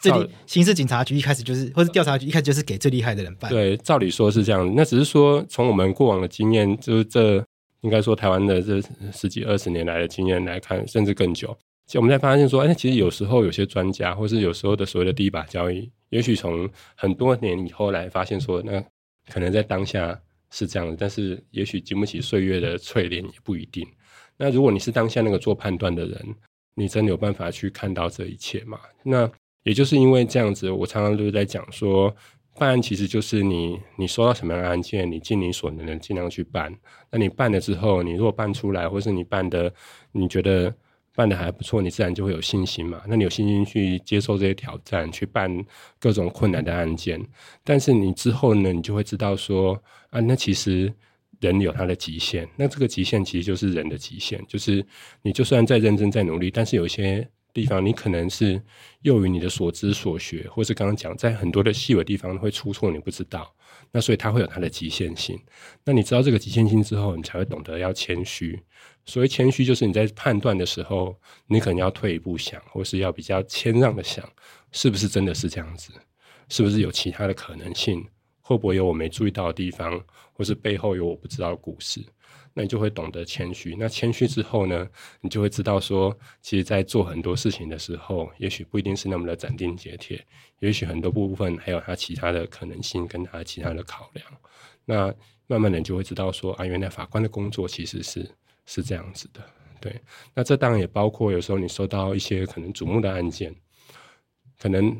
[0.00, 3.50] 这里刑事警察局一开始就是，或是调查局一开始就是给最厉害的人办。
[3.50, 4.72] 对，照理说是这样。
[4.76, 7.44] 那只是说从我们过往的经验，就是这
[7.80, 8.80] 应该说台湾的这
[9.12, 15.90] 十几二十年来的经验来看，甚至更久，其实我们才发现说，哎，其实有时候有些专家，或是有时候的所谓的第一把交椅。
[16.10, 18.82] 也许从很多年以后来发现说，那
[19.32, 20.18] 可能在当下
[20.50, 23.86] 是这样的，但是也许经不起岁月的淬炼也不一定。
[24.38, 26.34] 那如果你是当下那个做判断的人，
[26.74, 28.78] 你真的有办法去看到这一切吗？
[29.02, 29.30] 那
[29.64, 32.14] 也就是因为这样子，我常常都在讲说，
[32.56, 36.74] 办案其实就是你你收到什么样的案件，你尽你所能的尽量去办。
[37.10, 39.70] 那你办了之后，你如果办出来，或是你办的
[40.12, 40.74] 你觉得。
[41.14, 43.02] 办得还不错，你自然就会有信心嘛。
[43.08, 45.52] 那你有信心去接受这些挑战，去办
[45.98, 47.20] 各种困难的案件。
[47.64, 49.76] 但是你之后呢，你就会知道说
[50.10, 50.94] 啊，那其实
[51.40, 52.48] 人有他的极限。
[52.56, 54.84] 那这个极限其实就是人的极限，就是
[55.22, 58.60] 你就算再认真再努力，但是有一些地方你可能是
[59.02, 63.54] 囿于你的所知所学，或是刚刚讲在很多的细微地方会出错，你不知道。
[63.90, 65.38] 那所以它会有它的极限性。
[65.84, 68.60] 那你知道这个极限性之后，你才会懂得要谦虚。
[69.06, 74.28] 所谓谦虚，就是你在判断的时候，你可能要退一步想，或是要比较谦让的想，
[74.72, 75.92] 是不是真的是这样子？
[76.50, 78.06] 是不是有其他的可能性？
[78.48, 82.02] 会不会有我没注意到的地方，或是背后有我不知道的故事？
[82.54, 83.76] 那你就会懂得谦虚。
[83.78, 84.88] 那谦虚之后呢，
[85.20, 90.26] 你就会知道说，其实，在做很多事情的时候，也许不一定是那么的斩钉截铁，
[90.60, 94.26] 也许很多部分还有它其他的可能性，跟它其他的考量。
[94.86, 95.14] 那
[95.46, 98.26] 慢慢的，你就会知道说，啊，原来法官的工作其实是
[98.64, 99.42] 是这样子的。
[99.78, 100.00] 对，
[100.34, 103.54] 那这当然也包括有时候你收到一些可能瞩目的案件，
[104.58, 104.96] 可能。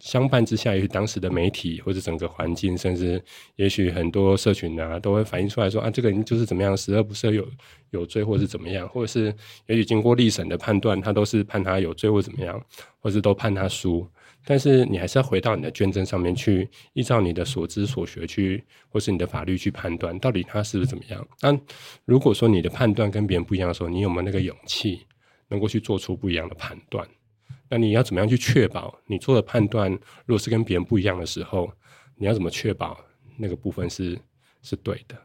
[0.00, 3.22] 相伴之下，也许当时的媒体或者整个环境，甚至
[3.56, 7.46] 也许很多社群啊，都会反映出来说啊，这个人就是怎么样，十恶不赦，有
[7.90, 9.34] 有罪，或是怎么样，或者是
[9.66, 12.64] 也许经过历审的判断，他都是判他有罪或怎么样，
[13.00, 14.06] 或是都判他输。
[14.44, 21.24] 但是你还是要回到你的捐赠上面去，依照你的所知所学去，或是你的法律去判断，到底他是不是怎么样。
[21.40, 21.56] 那
[22.04, 25.06] 如果说你的判断跟别人不一样的时候，你有没有那个勇气，
[25.48, 27.06] 能够去做出不一样的判断？
[27.72, 29.90] 那你要怎么样去确保你做的判断，
[30.26, 31.72] 如果是跟别人不一样的时候，
[32.16, 33.00] 你要怎么确保
[33.38, 34.18] 那个部分是
[34.60, 35.16] 是对的？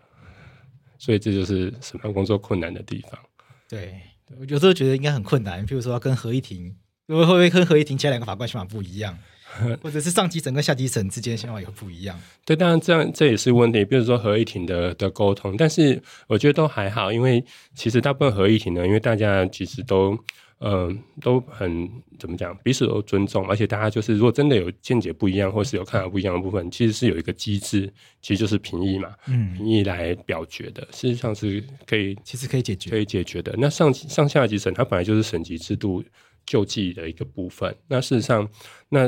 [0.97, 3.19] 所以这就是审判工作困难的地方。
[3.67, 3.99] 对，
[4.39, 5.67] 我有时候觉得应该很困难。
[5.67, 6.73] 譬如说跟合议庭，
[7.10, 9.19] 会不会跟合议庭其他两个法官想法不一样？
[9.83, 12.17] 或者是上级审跟下级审之间想法也不一样？
[12.45, 13.83] 对，当然这样这也是问题。
[13.83, 17.43] 比如说合议庭的的沟通，但是我觉得都还好，因为
[17.75, 20.17] 其实大部分合议庭呢，因为大家其实都。
[20.59, 27.93] 嗯、呃，都很怎么讲，彼此都尊重，而且大家就是，如果真的有见解不一样，或是有看法不一样的部分，其实是有一个机制，
[28.23, 33.53] 其实就是评议嘛，嗯，评议来表决的，事实上是可以，其实可以解决，可以解决的。
[33.59, 36.03] 那上上下级审，它本来就是省级制度
[36.43, 37.75] 救济的一个部分。
[37.87, 38.49] 那事实上，
[38.89, 39.07] 那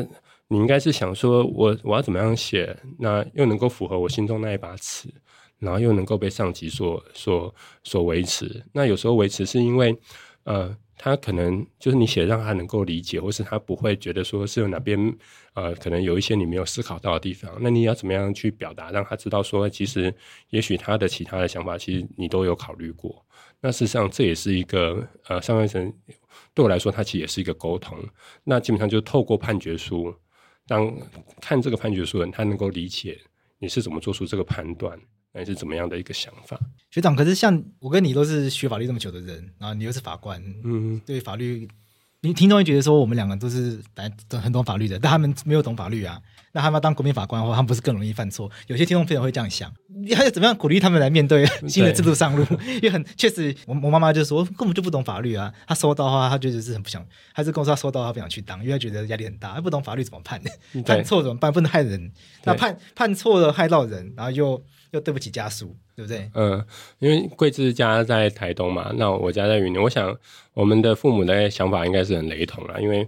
[0.50, 5.10] 你应该是想说我我要怎么样写，那又能够符合我心中那一把尺，
[5.58, 8.64] 然后又能够被上级所所所维持。
[8.72, 9.98] 那有时候维持是因为，
[10.44, 10.78] 呃。
[11.02, 15.00] 他可能就是你写让他能够理解，或是他不会觉得说是有哪边
[15.54, 17.50] 呃，可能有一些你没有思考到的地方。
[17.62, 20.14] 那你要怎么样去表达，让他知道说，其实
[20.50, 23.26] 也许他的其他的想法，其实你都有考虑过。
[23.62, 25.94] 那事实上这也是一个呃，上半层
[26.54, 27.98] 对我来说，它其实也是一个沟通。
[28.44, 30.14] 那基本上就透过判决书，
[30.68, 30.94] 让
[31.40, 33.18] 看这个判决书人他能够理解
[33.58, 35.00] 你是怎么做出这个判断。
[35.34, 36.60] 那是怎么样的一个想法？
[36.90, 41.68] 学长，可是像我跟你都是学法律这么久的人，然后你又是法官，嗯，对法律，
[42.22, 44.12] 你听众会觉得说我们两个都是来
[44.42, 46.20] 很懂法律的，但他们没有懂法律啊。
[46.52, 48.50] 那他们要当国民法官的话，他们不是更容易犯错？
[48.68, 52.46] 有些听众朋友会这样想，你还要怎么样鼓励他们来面对 新的制度上路？
[52.68, 55.54] 因为很确实，我我妈妈就说根本就不懂法律啊。
[55.68, 60.42] 他收到的话，他觉得是很不想，还是跟我说他收到他不想去当，因为他觉得压力很大，不懂法律怎么判？
[60.86, 61.52] 判错怎么办？
[61.52, 62.12] 不能害人。
[62.44, 64.64] 那判判错了害到人，然后又。
[64.92, 66.32] 又对不起家属，对不对？
[66.34, 66.66] 嗯，
[66.98, 70.18] 因为贵志家在台东嘛，那我家在云林，我想
[70.56, 73.08] 我们的父母的想法应该是很雷同啦，因为。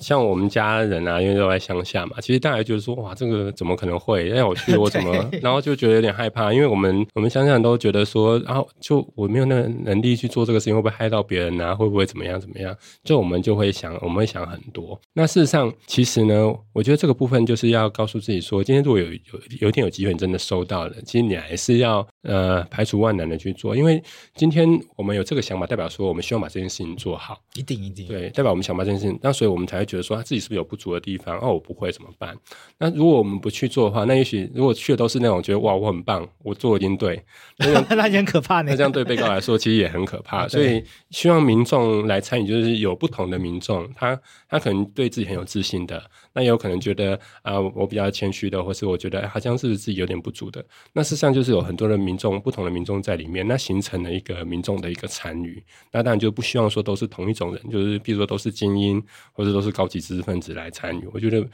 [0.00, 4.24] 像我们家人啊，因为都在乡下嘛，其实大家觉得说，哇，这个怎么可能会？
[4.28, 5.12] 让我去，我怎么？
[5.42, 11.74] 然后就觉得有点害怕，因为我们我们乡下人都觉得说，然后就我没有那个能力去做这个事情，会不会害到别人啊？
[11.74, 12.74] 会不会怎么样怎么样？
[13.04, 14.98] 就我们就会想，我们会想很多。
[15.12, 19.20] 那事实上，其实呢，我觉得这个部分就是要告诉自己说，今天如果有有
[19.60, 24.02] 有一天有机会，你真的收到了，其实你还是要呃排除万难的去做，因为
[24.34, 24.66] 今天
[24.96, 29.73] 我们有这个想法，代表说我们希望把这件事情做好，一定一定对，代表我们想把这件事情，那所以我们才。
[29.74, 31.38] 才会觉得说他自己是不是有不足的地方？
[31.40, 32.36] 哦，我不会怎么办？
[32.78, 37.22] 那如果我们不去做的话，那也许如果去的都是那种觉得哇，我很棒，我做的一定对，
[37.58, 38.62] 那那很可怕。
[38.62, 40.46] 那这样对被告来说其实也很可怕。
[40.48, 50.64] 所以希望民众来参与，就是有不同的民众，他他可能对自己很有自信的，那也有可能觉得啊、呃，我比较谦虚的，或是我觉得好像是不是自己有点不足的。
[50.92, 55.62] 那事实上就是有很多的民众，不同的民众在里面，那形成了一个民众的一个参与。
[55.92, 61.44] 那当然就不希望说都是同一种人，就是比如说都是精英，或者都是高级知识分子来参与，我觉得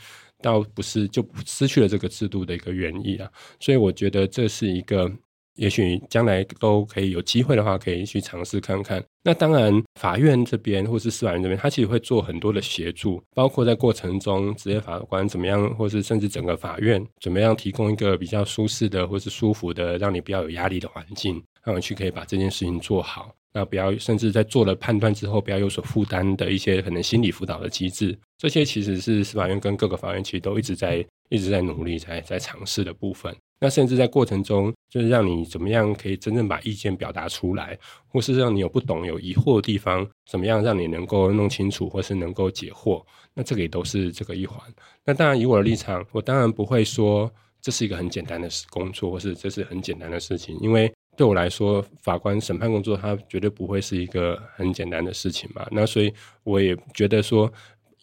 [0.42, 5.10] 倒不是就失去了这个制度的一个原意啊，所以我觉得这是一个，
[5.56, 9.02] 也许将来都可以有机会的话，可以去尝试看看。
[9.22, 23.34] 那当然，法院这边或是司法院这边，他其实会做很多的协助，包括在过程中，职业法官怎么样，或是甚至整个法院怎么样提供一个比较舒适的或是舒服的，让你比较有压力的环境，让你去可以把这件事情做好。
[23.52, 33.34] 那不要，甚至在做了判断之后，不要有所负担的一些可能心理辅导的机制，这些其实是司法院跟各个法院其实都一直在一直在努力在在尝试的部分。
[33.62, 43.04] 那甚至在过程中，就是让你怎么样可以真正把意见表达出来，或是让你有不懂有疑惑的地方，怎么样让你能够弄清楚，或是能够解惑。
[43.34, 44.58] 那这个也都是这个一环。
[45.04, 50.90] 那当然，以我的立场，我当然不会说这是一个很简单的工作，或是这是很简单的事情，因为。
[51.16, 55.66] 对我来说，法官审判工作，它绝对不会是一个很简单的事情嘛。
[55.70, 56.10] 那所以
[56.44, 57.52] 我也觉得说，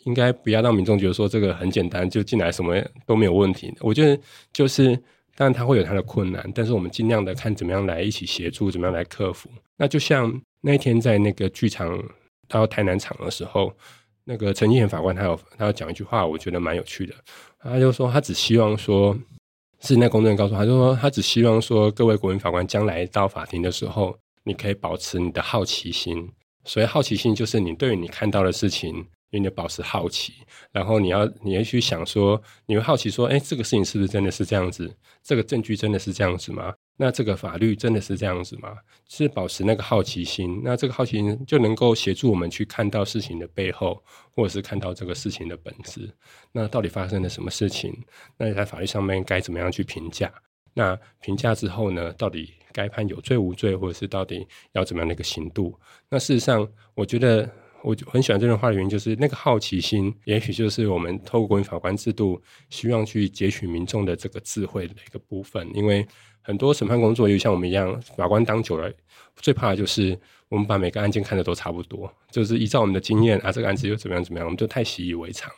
[0.03, 2.75] 应该不要让民众觉得说这个很简单，就进来什么
[3.07, 3.73] 都没有问题。
[3.79, 4.21] 我觉得
[4.53, 4.95] 就是，
[5.35, 9.49] 当然他会有他的困难，但是我们尽量的看怎么样来一起协助，怎么样来克服。
[9.77, 11.99] 那就像那一天在那个剧场
[12.47, 13.73] 到台南场的时候，
[14.25, 17.15] 那个陈敬贤法官他有他有讲一句话，我觉得蛮有趣的。
[17.57, 19.17] 他就说他只希望说。
[19.81, 26.29] 是那公证人告诉他，就说他只希望说，各位国民法官将来到法庭的时候，你可以保持你的好奇心。
[26.65, 30.33] 所以好奇心就是你对于你看到的事情，你得保持好奇，
[30.71, 34.93] 然后你要你要去想说，你会好奇说，哎，这个事情是不是真的是这样子？
[35.23, 36.73] 这个证据真的是这样子吗？
[36.99, 38.75] 那这个法律真的是这样子吗？
[39.07, 46.11] 是保持那个好奇心，那这个好奇心就能够协助我们去看到事情的背后，或者是看到这个事情的本质。
[46.51, 47.95] 那到底发生了什么事情？
[48.35, 50.33] 那在法律上面该怎么样去评价？
[50.73, 52.11] 那评价之后呢？
[52.13, 55.79] 到底该判有罪无罪，或者是到底要怎么样的一个刑度？
[56.09, 57.47] 那事实上，我觉得
[57.83, 66.03] 我很喜欢这段话的原因，就是那个好奇心，也许就是我们透过法官制度，希望去截取民众的这个智慧的一个部分，因为。
[66.47, 68.89] 很多审判工作，又像我们一样，法官当久了，
[69.35, 75.51] 最怕的就是我们把每个案件看得都差不多，就是依照我们的经验啊，这个案子又怎么样怎么样，我们就太习以为常，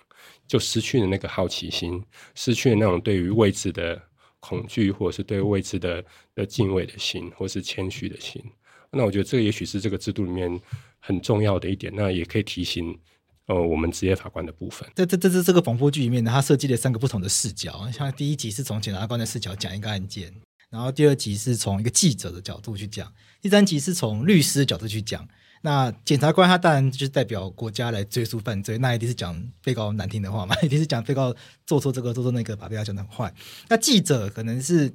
[0.48, 4.02] 就失去了那个好奇心，失去了那种对于未知的
[4.40, 8.44] 恐惧，或者是对未知的的敬畏的心，或是谦虚的心。
[8.90, 10.60] 那我觉得这也许是这个制度里面
[10.98, 12.98] 很重要的一点，那也可以提醒
[13.46, 14.90] 呃我们职业法官的部分。
[14.96, 20.34] 在这这这这个广播剧里面呢，它设计了三个不同的视角，像第一集是从检察官的视角讲一个案件。
[20.70, 25.28] 然后第二集是从一个记者的角度去讲，第三集是从律师的角度去讲。
[25.62, 33.34] 那检察官他当然就是代表国家来追诉犯罪，那一定是讲被告难听的话嘛， 一定是讲被告做错这个做错那个，把被告讲的很坏。
[33.68, 34.94] 那记者可能是。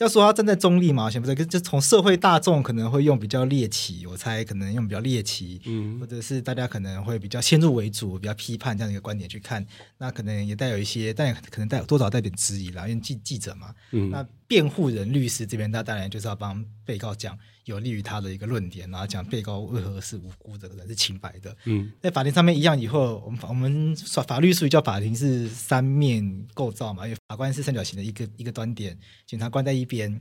[0.00, 9.64] 要说他站在中立嘛，先不是，就从社会大众可能会用比较猎奇，我猜可能用比较猎奇，嗯，或者是大家可能会比较先入为主，比较批判这样一个观点去看，
[9.98, 17.38] 那可能也带有一些，但也可能带有多少带点质疑啦，因为记记者嘛，嗯，那辩护人律师这边，他当然就是要帮被告讲。
[17.70, 21.56] 有利于他的一个论点，然后讲被告为何是无辜的，人是清白的。
[21.64, 30.20] 嗯，在法庭上面一样，以后我们法我们法法律术语叫法庭是三面构造嘛，因为法官是三角形的一个一个端点，检察官在一边。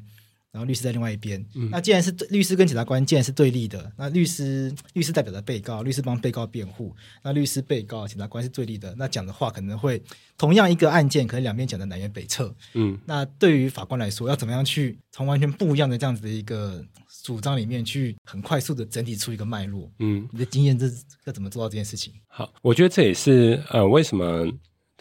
[0.52, 1.40] 然后律师在另外一边。
[1.54, 6.92] 嗯、那既然是律师跟检察官既然是对立的，那律师律师代表着被告，律师帮被告辩护。
[7.22, 10.02] 那律师、被告、检察官是对立的，那讲的话可能会
[10.40, 12.56] 同样一个案件，可能两边讲的南辕北辙。
[12.74, 16.84] 嗯，那对于法官来说，要怎么样去从完全不一样的这样子的一个
[17.30, 19.90] 主张里面去很快速的整体出一个脉络？
[20.00, 20.88] 嗯，你的经验这
[21.26, 22.14] 要怎么做到这件事情？
[22.28, 24.48] 好，我觉得这也是呃为什么。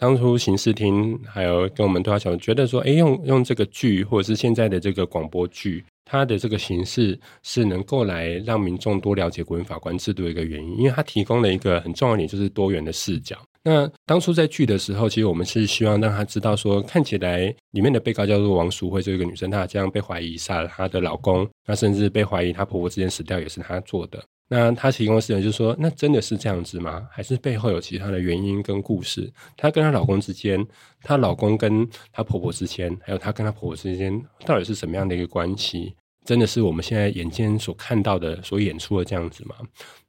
[0.01, 13.37] 当初刑事厅还有跟我们对话小组觉得说，哎，用用这个剧或者是现在的这个广播剧，它的这个形式是能够来让民众多了解国民法官制度的一个原因，因为它提供了一个很重要的点，就是多元的视角。
[13.63, 24.23] 那当初在剧的时候，其实我们是希望让他知道说，看起来里面的被告叫做王淑慧这个女生，她这样被怀疑杀了她的老公，那甚至被怀疑她婆婆之前死掉也是她做的。
[24.47, 27.05] 那她提供的视角就是说，那真的是这样子吗？
[27.11, 29.31] 还是背后有其他的原因跟故事？
[29.57, 30.65] 她跟她老公之间，
[31.03, 35.93] 她老公跟她婆婆之间，还有她跟她婆婆之间，到底是什么样的一个关系？
[36.29, 39.55] 真的是我们现在眼前所看到的、所演出的这样子吗？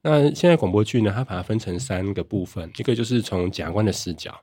[0.03, 1.11] 那现在广播剧呢？
[1.15, 4.39] 它把它分成三个部分，一个就是从检察官的视角，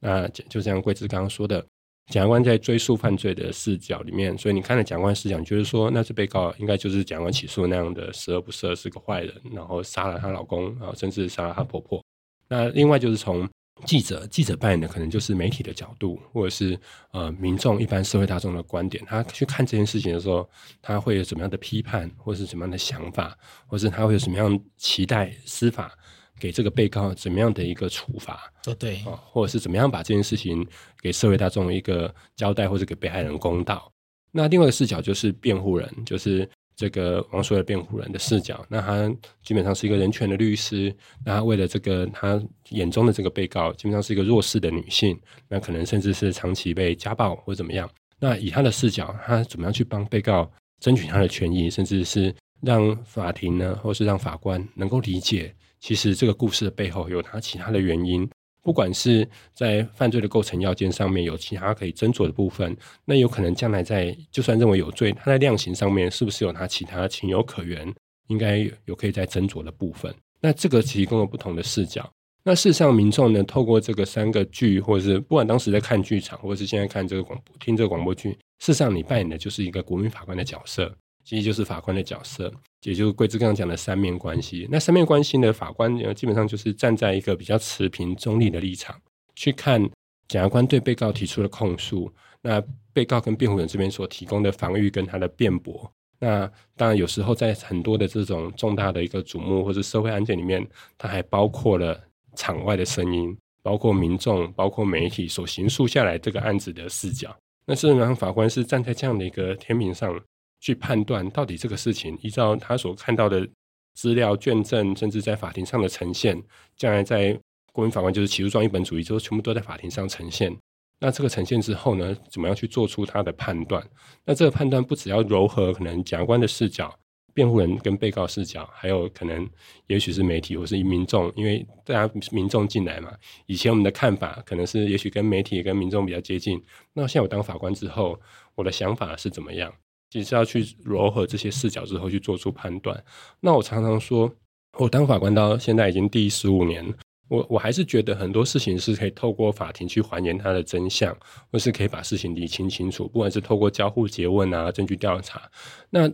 [0.00, 1.62] 那就像桂枝刚刚说的。
[2.06, 12.02] 检察官在追诉犯罪的视角里面，所以你看了检察官视角，就是说，那是被告应该就是检察官起诉那样的十恶不赦，是个坏人，然后杀了她老公，然后甚至杀了她婆婆。
[12.48, 13.46] 那另外就是从
[13.84, 16.78] 记者，记者扮演的可能就是媒体的角度，或者是
[17.12, 20.48] 呃民众一般社会大众的观点，他去看这件事情的时候，
[20.82, 25.92] 他会有什么样的批判，或是什么样的想法，或是他会有什么样期待司法。
[26.40, 28.48] 给这个被告怎么样的一个处罚？
[28.66, 30.64] 哦，对，啊，或者是怎么样把这件事情
[31.02, 33.92] 给社会大众一个交代，或者给被害人公道？
[34.30, 36.48] 那另外一个视角就是辩护人，就是
[36.78, 38.64] 这个王淑慧辩护人的视角。
[38.68, 39.12] 那他
[39.42, 45.18] 基本上是一个人权的律师，那他为了这个他眼中的这个被告，基本上是一个弱势的女性，
[45.48, 47.90] 那可能甚至是长期被家暴或怎么样。
[48.20, 50.48] 那以他的视角，他怎么样去帮被告
[50.80, 55.52] 争取他的权益，甚至是让法庭呢，或是让法官能够理解？
[55.80, 58.28] 其实这个故事的背后有他其他的原因，
[58.62, 67.94] 不管是在犯罪的构成要件上面有其他可以斟酌的部分，那有可能将来在就算认为有罪，他在量刑上面是不是有他其他情有可原，
[68.28, 70.14] 应该有可以再斟酌的部分。
[70.40, 72.08] 那这个提供了不同的视角。
[72.44, 80.94] 那事实上，民众呢，透过这个三个剧，或者是不管当时在看剧场，或者是现在看这个广播、听这个广播剧，事实上你扮演的就是一个国民法官的角色。
[81.28, 82.50] 其实就是法官的角色，
[82.84, 84.66] 也就是桂枝刚刚讲的三面关系。
[84.70, 88.98] 那三面关系呢，法官基本上就是站在一个比较持平中立的立场
[89.34, 89.78] 去看
[90.26, 92.10] 检察官对被告提出的控诉，
[92.40, 92.64] 那
[92.94, 95.92] 被告跟辩护人这边所提供的防御跟他的辩驳。
[96.18, 100.66] 那当然有时候在很多的这种重大的一个瞩目或者社会案件里面，
[100.96, 102.02] 它还包括了
[102.36, 107.36] 场外的声音，包括民众、包括媒体所形塑下来这个案子的视角。
[107.66, 110.18] 那事实上，法官是站在这样的一个天平上。
[110.60, 113.48] 去判断到底这个事情，依照他所看到的
[113.94, 116.40] 资料卷证，甚至在法庭上的呈现，
[116.76, 117.38] 将来在
[117.72, 120.56] 国民法官就是起诉状一本主义，就全部都在法庭上呈现。
[121.00, 123.84] 那这个呈现之后呢，怎么样去做出他的判断？
[124.24, 126.92] 那这个判断不只要柔和可能检察官的视角、
[127.32, 129.48] 辩护人跟被告视角，还有可能
[129.86, 133.14] 也许是媒体或是民众，因为大家民众进来嘛，
[133.46, 136.60] 以前我们的看法可能是也许跟媒体跟民众比较接近。
[136.94, 138.20] 那现在我当法官之后，
[138.56, 139.72] 我的想法是怎么样？
[140.10, 143.04] 其实要去糅合这些视角之后去做出判断。
[143.40, 144.30] 那我常常说，
[144.78, 146.82] 我当法官到现在已经第十五年，
[147.28, 151.14] 我我还是觉得很多事情是可以透过法庭去还原它的真相，
[151.52, 153.06] 或是可以把事情理清清楚。
[153.06, 155.42] 不管是透过交互詰问啊、证据调查，
[155.90, 156.10] 那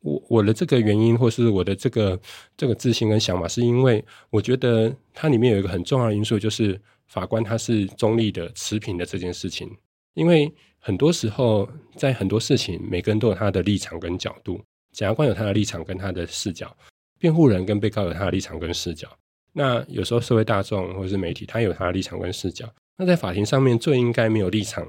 [0.00, 2.20] 我我的这个原因，或是我的这个
[2.56, 9.74] 这个自信跟想法，是因为我觉得它里面有一个很重要的因素，就是法官他是中立的、持平的这件事情，
[10.12, 10.52] 因为。
[10.84, 14.60] 很多时候，在很多事情，每个人都有他的立场跟角度。
[14.90, 16.76] 检察官有他的立场跟他的视角，
[17.20, 19.08] 辩护人跟被告有他的立场跟视角。
[19.52, 22.68] 那有时候社会大众或者是媒体，他有他的立场跟视角。
[22.98, 24.84] 那在法庭上面，最应该没有立场，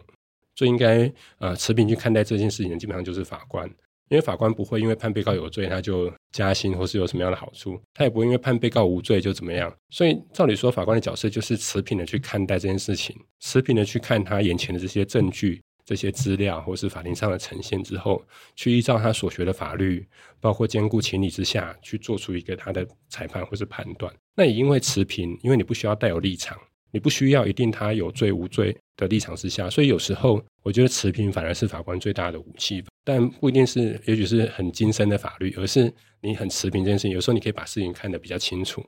[0.56, 3.70] 最应该呃持平去看待这件事情的，基本上就是法官。
[4.10, 9.74] 因为法官不会因为判被告有罪，他就加薪或是有什么样的好处，他也不会因为判被告无罪就怎么样。
[9.90, 15.62] 所以照理说，法官的角色就是持平的去看待这件事情，持平的去看他眼前的这些证据。
[15.86, 18.24] 这些资料或是法庭上的呈现之后，
[18.56, 20.08] 去依照他所学的法律，
[20.40, 24.14] 包括兼顾情理之下去做出一个他的裁判或是判断。
[24.36, 26.58] 那也因为持平，因为你不需要带有立场，
[26.92, 32.84] 你不需要一定他有罪无罪的立场之下，所以有时候我觉得持平反而是法官最大的武器。
[33.04, 38.82] 但不一定是，也许是很精深的法律，而是你很持平这件事情，有时候你可以把事情看得比较清楚，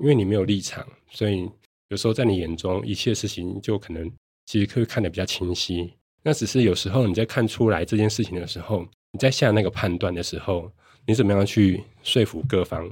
[0.00, 1.50] 因为你没有立场，所以
[1.88, 4.08] 有时候在你眼中一切事情就可能
[4.46, 5.92] 其实可以看得比较清晰。
[6.22, 10.70] 那只是有时候你在看出来这件事情的时候，你在下那个判断的时候，
[11.06, 12.84] 你怎么样去说服各方？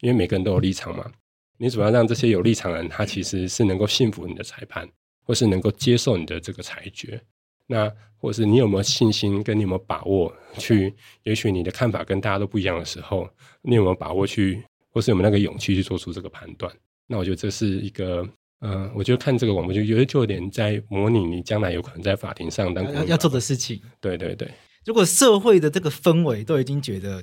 [0.00, 1.10] 因为每个人都有立场嘛，
[1.56, 4.86] 你怎么样让这些有立场的人，他其实是能够信服你的裁判，
[5.24, 7.20] 或是能够接受你的这个裁决？
[7.66, 10.92] 那或是你有没有信心，跟你有没有把握去？
[11.22, 13.28] 也许你的看法跟大家都不一样的时候，
[13.62, 16.70] 你有没有把握去，或是有没有那个勇气去做出这个判断？
[17.06, 18.28] 那我觉得这是一个
[18.60, 23.80] 嗯，我觉得看这个广播就，有的就有点在模拟你将来有可能在法庭上当要要做的事情。
[24.00, 24.50] 对对对，
[24.86, 27.22] 如果社会的这个氛围都已经觉得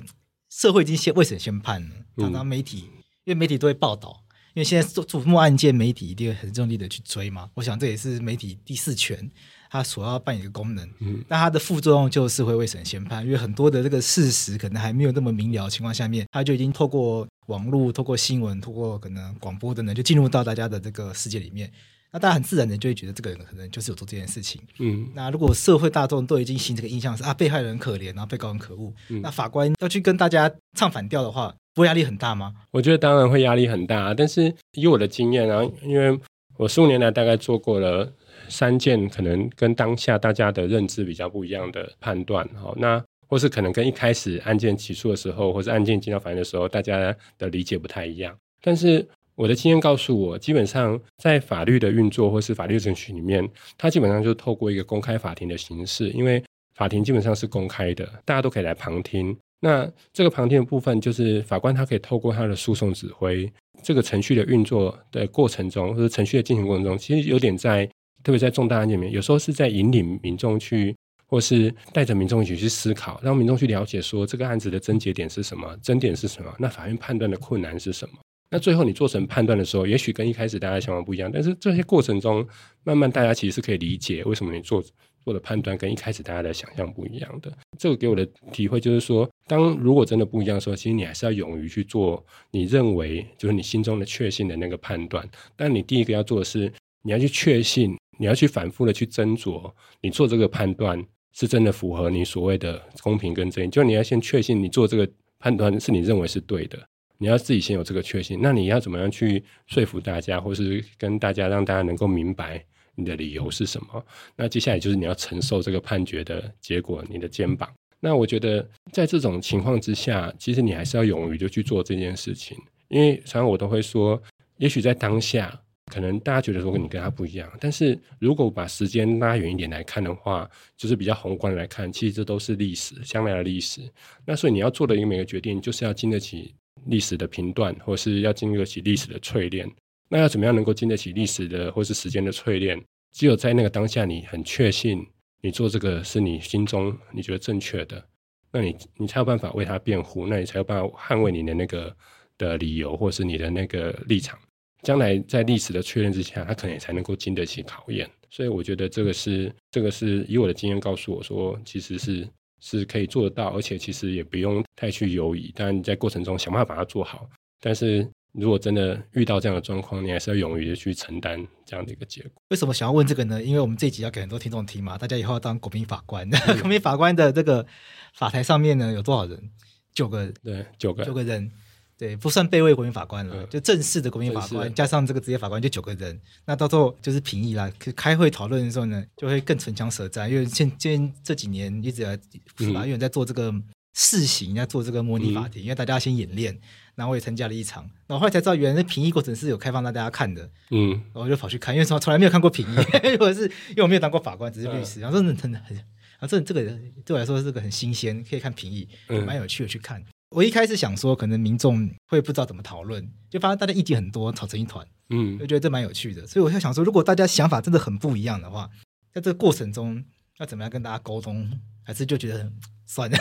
[0.50, 4.24] 社会已经先未审先判了，常常媒体、嗯、因为媒体都会报道，
[4.54, 7.50] 因为现在做瞩目案件，媒体一定会很用力的去追嘛。
[7.54, 9.30] 我想这也是媒体第四权。
[9.72, 21.72] 它所要扮演的功能，嗯，那它的副作用就是会未审先判，因为很多的这个事实可能还没有那么明了的情况下面，它就已经透过网络、透过新闻、透过可能广播等等，就进入到大家的这个世界里面。
[22.12, 25.08] 那大家很自然的就会觉得这个人可能就是有做这件事情，嗯。
[25.14, 32.52] 那如果社会大众都已经形成这个印象是啊，被害人可怜，然后被告人可恶，嗯，那法官要去跟大家唱反调的话，不会压力很大吗？
[32.72, 36.20] 我觉得当然会压力很大，但是以我的经验啊，因为
[36.62, 38.12] 我十五年来大概做过了。
[38.48, 48.36] 三件可能跟当下大家的认知比较不一样的判断，好，那或是可能跟一开始案件起诉的时候，或是案件进到法院的时候，大家的理解不太一样。
[48.60, 49.06] 但是
[49.36, 53.48] 我的经验告诉我，基本上在法律的运作或是法律程序里面，
[53.78, 56.42] 它基本上就透过一个公开法庭的形式，因为
[56.74, 59.34] 法庭基本上是公开的，大家都可以来旁听。
[59.62, 63.50] 那这个旁听的部分，就是法官他可以透过他的诉讼指挥，
[63.82, 67.88] 这个程序的运作的过程中，或者程序的进行过程中，其实有点在。
[68.24, 70.94] 特别在重大案件里面，有时候是在引领民众去，
[71.26, 78.14] 或是带着民众一起去思考，让民众去了解说这个案子的症结点是什么，争点是什么，那法院判断的困难是什么。
[78.48, 82.46] 那最后你做成判断的时候，也许跟一开始大家想法不一样，但是这些过程中，
[82.84, 84.80] 慢慢大家其实是可以理解为什么你做
[85.24, 87.52] 做的判断跟一开始大家的想象不一样的。
[87.78, 95.28] 这个给我的体会就是说，当如果真的不一样的时候，其实你还是要勇于去做你认为就是你心中的确信的那个判断。
[95.56, 97.96] 但你第一个要做的是，你要去确信。
[98.18, 101.02] 你要去反复的去斟酌，你做这个判断
[101.32, 103.68] 是真的符合你所谓的公平跟正义。
[103.68, 105.08] 就你要先确信你做这个
[105.40, 106.78] 判断是你认为是对的，
[107.18, 108.38] 你要自己先有这个确信。
[108.40, 112.64] 那你要怎么样去说服大家，或是跟大家让大家能够明白
[112.96, 114.04] 你的理由是什么？
[114.36, 117.72] 那接下来就是你要承受这个判决的结果，你的肩膀。
[118.00, 122.56] 那我觉得在这种情况之下，其实你还是要勇于就去做这件事情，
[122.88, 124.20] 因为常常我都会说，
[124.56, 125.60] 也许在当下。
[125.86, 133.82] 可能大家觉得说你跟他不一样，但是如果把时间拉远一点来看的话，就是比较宏观来看，其实这都是历史，将来的历史。
[134.24, 136.54] 那所以你要做的一个每个决定，就是要经得起
[136.86, 139.70] 历史的评断，或是要经得起历史的淬炼。
[140.12, 142.78] 那要怎么样能够经得起历史的或是时间的淬炼？
[143.12, 145.02] 只有在那个当下，你很确信
[145.40, 148.04] 你做这个是你心中你觉得正确的，
[148.50, 151.96] 那你你才有办法为他辩护，那你才有办法捍卫你的那个
[152.36, 154.38] 的理由，或是你的那个立场。
[154.82, 158.06] 将来在历史的确认之下，他可能也才能够经得起考验。
[158.28, 162.28] 所以我觉得这个是这个是以我的经验告诉我说，其实是
[162.60, 165.50] 是可以做得到，而且其实也不用太去犹豫。
[165.54, 167.26] 但在过程中想办法把它做好。
[167.60, 172.30] 但是如果真的遇到这样的状况，你还是要勇于的去承担这样的一个结果。
[172.48, 173.42] 为什么想要问这个呢？
[173.42, 176.28] 因为我们这一集要给很多听众听嘛，大家以后要当国民法官。
[176.30, 177.66] 嗯、 国民法官的这个
[178.14, 179.50] 法台上面呢，有多少人？
[179.92, 181.50] 九个，对，九个，九个人。
[181.98, 186.20] 对，不算备位国民法官了，嗯、就正式的国民法官加上这个职业法官就九个人。
[186.46, 192.18] 那到时候就是评议啦，开会讨论的时候呢，就会更唇枪舌战，因为现现这几年一直在
[192.56, 193.54] 司法院在做这个
[193.94, 196.58] 试行，在做这个模拟法庭，嗯、因为大家先演练。
[196.94, 200.50] 然后我也参加了一场，然后后来才知道，原来评议过程是有开放让大家看的。
[200.70, 202.76] 嗯，然后我就跑去看，因为从从来没有看过评议，
[203.18, 205.00] 或者是因为我没有当过法官，只是律师。
[205.00, 206.62] 嗯、然后真的真的很，然后这这个
[207.04, 208.88] 对我来说是个很新鲜，可以看评议，
[209.26, 210.04] 蛮有趣的去看。
[210.30, 216.26] 我一开始想说，可能民众会不知道怎么讨论，就发现大家意见很多，吵成一团，嗯，就觉得这蛮有趣的。
[216.26, 218.70] 所以我就想说，如果大家想法真的很不一样的话，
[219.12, 220.02] 在这个过程中
[220.38, 221.50] 要怎么样跟大家沟通，
[221.82, 222.50] 还是就觉得
[222.86, 223.18] 算了。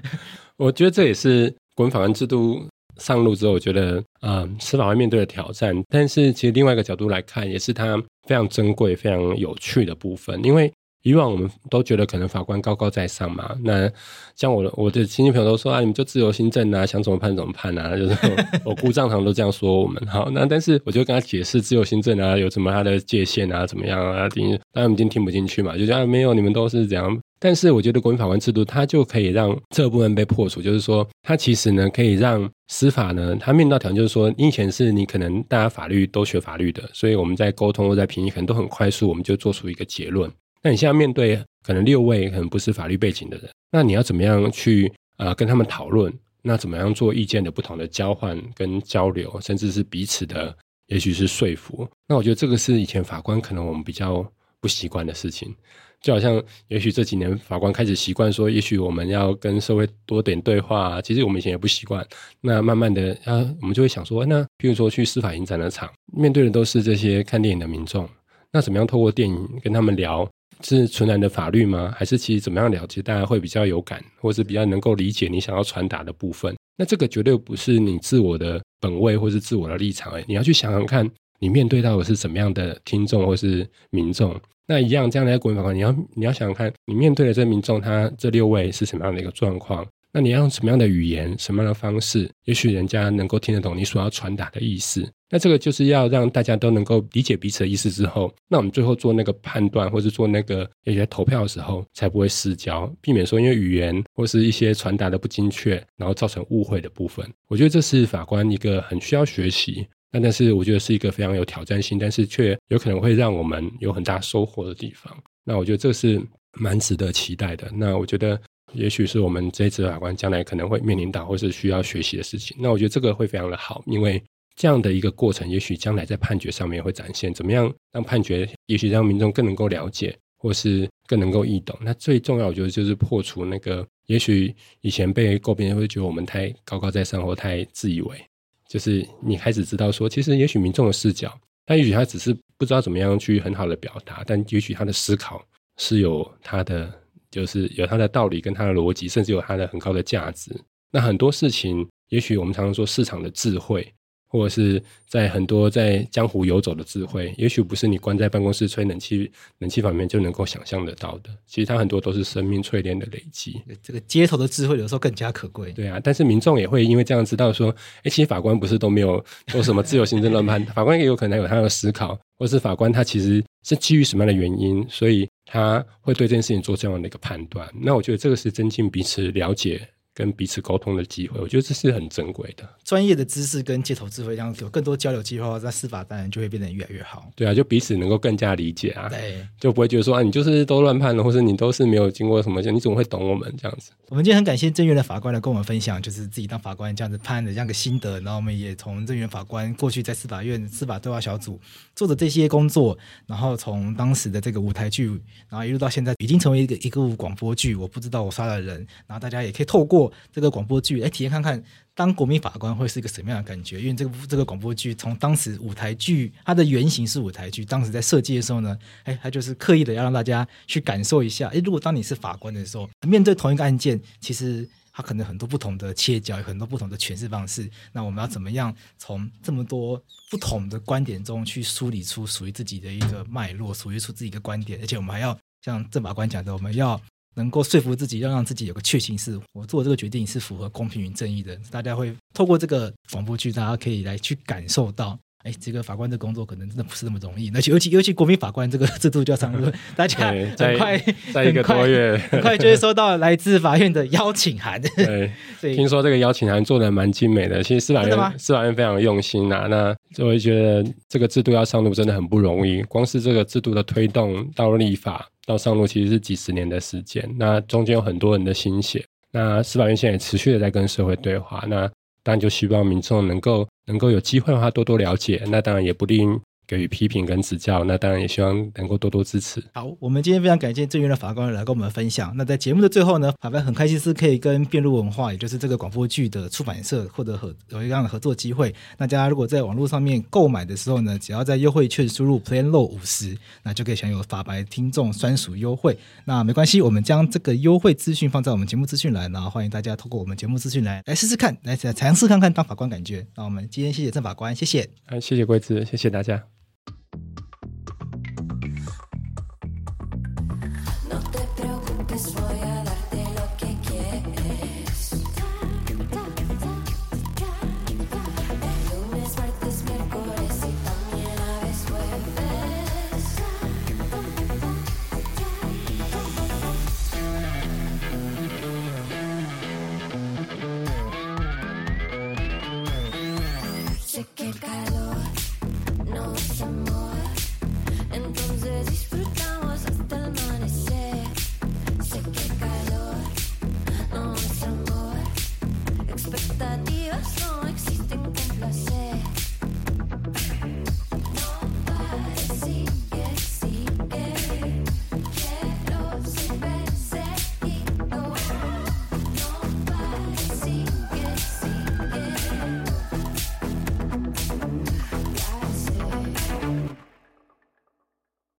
[0.56, 2.66] 我觉得这也是国民法官制度
[2.98, 5.74] 上路之后，我觉得嗯，司法会面对的挑战。
[5.88, 10.72] 但是其实另外一个角度来看，也是它非常珍贵、非常有趣的部分，因为。
[11.04, 13.90] 以往我们都觉得可能法官高高在上嘛，那
[14.34, 18.16] 像我的我的亲戚朋友都说啊，你们就自由心证啊，想怎么判怎么判啊，就是
[18.64, 20.02] 我姑丈他们都这样说我们。
[20.06, 24.28] 好，那但是我就跟他解释自由心证啊，有什么它的界限啊，怎么样啊？
[24.30, 27.16] 听，当然我们已经听不进去嘛，就觉得啊，没有，你们都是这样。
[27.38, 40.30] 但是我觉得国民法官制度它就可以让这部分被破除，就是说它其实呢可以让司法呢，它面到条件就是说，以前是你可能大家法律都学法律的，所以我们在沟通或在评议可能都很快速，我们就做出一个结论。
[40.64, 46.12] 那你现在面对可能六位可能不是法律背景的人，那你要怎么样去、呃、跟他们讨论？
[46.40, 50.56] 那怎么样做意见的不同的交换跟交流，甚至是彼此的，
[50.88, 51.88] 也许是说服？
[52.08, 54.26] 那我觉得这个是以前法官可能我们比较
[54.60, 55.54] 不习惯的事情。
[56.00, 61.00] 就好像也许这几年法官开始习惯说，也许我们要跟社会多点对话。
[61.00, 62.06] 其实我们以前也不习惯。
[62.42, 68.06] 那慢慢的啊，我们就会想说，那比如说去司法影展的场，面对的都是这些看电影的民众，
[68.52, 70.28] 那怎么样透过电影跟他们聊？
[70.64, 71.92] 是纯然的法律吗？
[71.96, 76.54] 还是其实怎么样了解，大家会比较有感，或是比较能够理解你想要传达的部分？
[76.76, 81.08] 那这个绝对不是你自我的本位或是自我的立场诶，你要去想想看，
[81.38, 84.34] 你面对到的是怎么样的听众或是民众。
[84.66, 89.86] 那一样，这样的国民法官，你要你要想想看，你面对的这民众，他这六位是什么样的一个状况？
[90.10, 95.06] 那你要用什么样的语言、什么样的方式，也许人家能够听得懂你所要传达的意思。
[95.34, 107.28] 那这个就是要让大家都能够理解彼此的意思之后，那我们最后做那个判断，或是做那个一些投票的时候，才不会失焦，避免说因为语言或是一些传达的不精确，然后造成误会的部分。
[107.48, 115.12] 我觉得这是法官一个很需要学习，但但是我觉得是一个非常有挑战性，但是却有可能会让我们有很大收获的地方。
[115.42, 116.22] 那我觉得这是
[116.52, 117.68] 蛮值得期待的。
[117.74, 118.40] 那我觉得。
[118.72, 122.56] 也许是我们这一次法官将来可能会面临到或是需要学习的事情。
[122.58, 124.20] 那我觉得这个会非常的好，因为
[124.56, 131.78] 这样的一个过程，也许将来在判决上面会展现怎么样让判决，也许让民众更能够了解，或是更能够易懂。
[131.82, 138.24] 那最重要，我觉得就是破除那个，也许以前被诟病会觉得我们太高高在上或太自以为，
[138.68, 141.32] 就是你开始知道说，其实也许民众的视角，
[141.64, 145.44] 但也许他只是不知道怎么样去很好的表达，但也许他的思考
[145.76, 147.00] 是有他的。
[147.30, 150.54] 就是有他的道理跟他的逻辑，甚至有他的很高的价值。
[150.92, 153.92] 那很多事情，也许我们常常说市场的智慧，
[154.34, 159.30] 或者是在很多在江湖游走的智慧，也许不是你关在办公室吹冷气、
[159.60, 161.30] 冷气房里面就能够想象得到的。
[161.46, 163.62] 其实它很多都是生命淬炼的累积。
[163.80, 165.70] 这个街头的智慧有时候更加可贵。
[165.70, 167.72] 对啊，但是民众也会因为这样知道说，
[168.02, 175.28] 哎，其实法官不是都没有做什么自由行政论判，法官也有可能有他的思考，或是法官他其实是基于什么样的原因，所以。
[175.46, 182.66] 他会对这件事情做这样的一个判断，那我觉得这个是增进彼此了解跟彼此沟通的机会，我觉得这是很珍贵的。
[182.84, 187.28] 专业的知识跟街头智慧，这样有更多交流机会，那司法当然就会变得越来越好。
[187.34, 193.90] 对啊，就彼此能够更加理解啊，对，就不会觉得说啊，你就是都乱判了，或者你都是没有经过什么，你怎么会懂我们这样子？
[194.08, 198.20] 我们今天很感谢正院的法官来跟我们分享，就是自己当法官这样子判的这样个心得。
[198.20, 201.58] 然后我们也从正院法官过去在司法院司法对话小组
[201.96, 202.96] 做的这些工作，
[203.26, 205.08] 然后从当时的这个舞台剧，
[205.48, 207.74] 然后一路到现在已经成为一个一个广播剧。
[207.74, 211.62] 我不知道我杀了人，然后大家也可以透过这个广播剧来体验看看，
[211.94, 213.80] 当国民法官会是一个什么样的感觉？
[213.80, 227.70] 因为这个这个广播剧从当时舞台剧它的原型是舞台剧，当时在设计的时候呢，哎，它就是刻意的要让大家去感受一下，哎，如果当你是法官的时候，面对同一个案件，其实它可能很多不同的切角，有很多不同的诠释方式。
[227.92, 234.78] 那我们要怎么样从这么多不同的观点中去梳理出属于自己的一个脉络，属于出自己的观点？
[234.80, 237.00] 而且我们还要像郑法官讲的，我们要。
[237.34, 241.56] 能够说服自己，要让自己有个确信，是我做这个决定是符合公平与正义的。
[241.70, 247.50] 大家会透过这个广播剧，大家可以来去感受到，哎，这个法官的工作可能真的不是那么容易。
[247.54, 250.98] 而且尤其尤其国民法官这个制度就要上路， 大家很快
[251.32, 254.82] 在一个多月很快就会收到来自法院的邀请函。
[254.96, 255.30] 对，
[255.70, 257.62] 以听说这个邀请函做的蛮精美的。
[257.62, 262.82] 其实司法院司法院非常用心呐、啊，那就会觉得这个制度要上路真的很不容易。
[262.82, 265.28] 光是这个制度的推动到立法。
[265.46, 269.04] 到上路其实是几十年的时间，那中间有很多人的心血。
[269.30, 271.86] 那司法院现在也持续的在跟社会对话，那
[272.24, 276.40] 当然就希望民众能够能够有机会的话多多了解，那当然也不定。
[276.66, 279.62] 给予批评跟指教，那当然也希望能够多多支持。
[279.72, 282.32] 好，我们今天非常感谢正院的法官来跟我们分享。
[282.36, 288.74] 那在节目的最后呢，法官很开心是可以跟辩论文化，也就是这个广播剧的出版社获得合有一样的合作机会。
[288.96, 295.96] 那大家如果在网络上面购买的时候呢，只要在优惠券输入 PLANLAW 五十，那就可以享有法白听众专属优惠。
[296.24, 303.26] 那没关系，我们将这个优惠资讯放在我们节目资讯栏，然后欢迎大家透过我们节目资讯来来试试看，来尝试看看当法官感觉。
[303.36, 304.88] 那我们今天谢谢郑法官，谢谢。
[305.06, 306.42] 啊，谢谢贵枝，谢谢大家。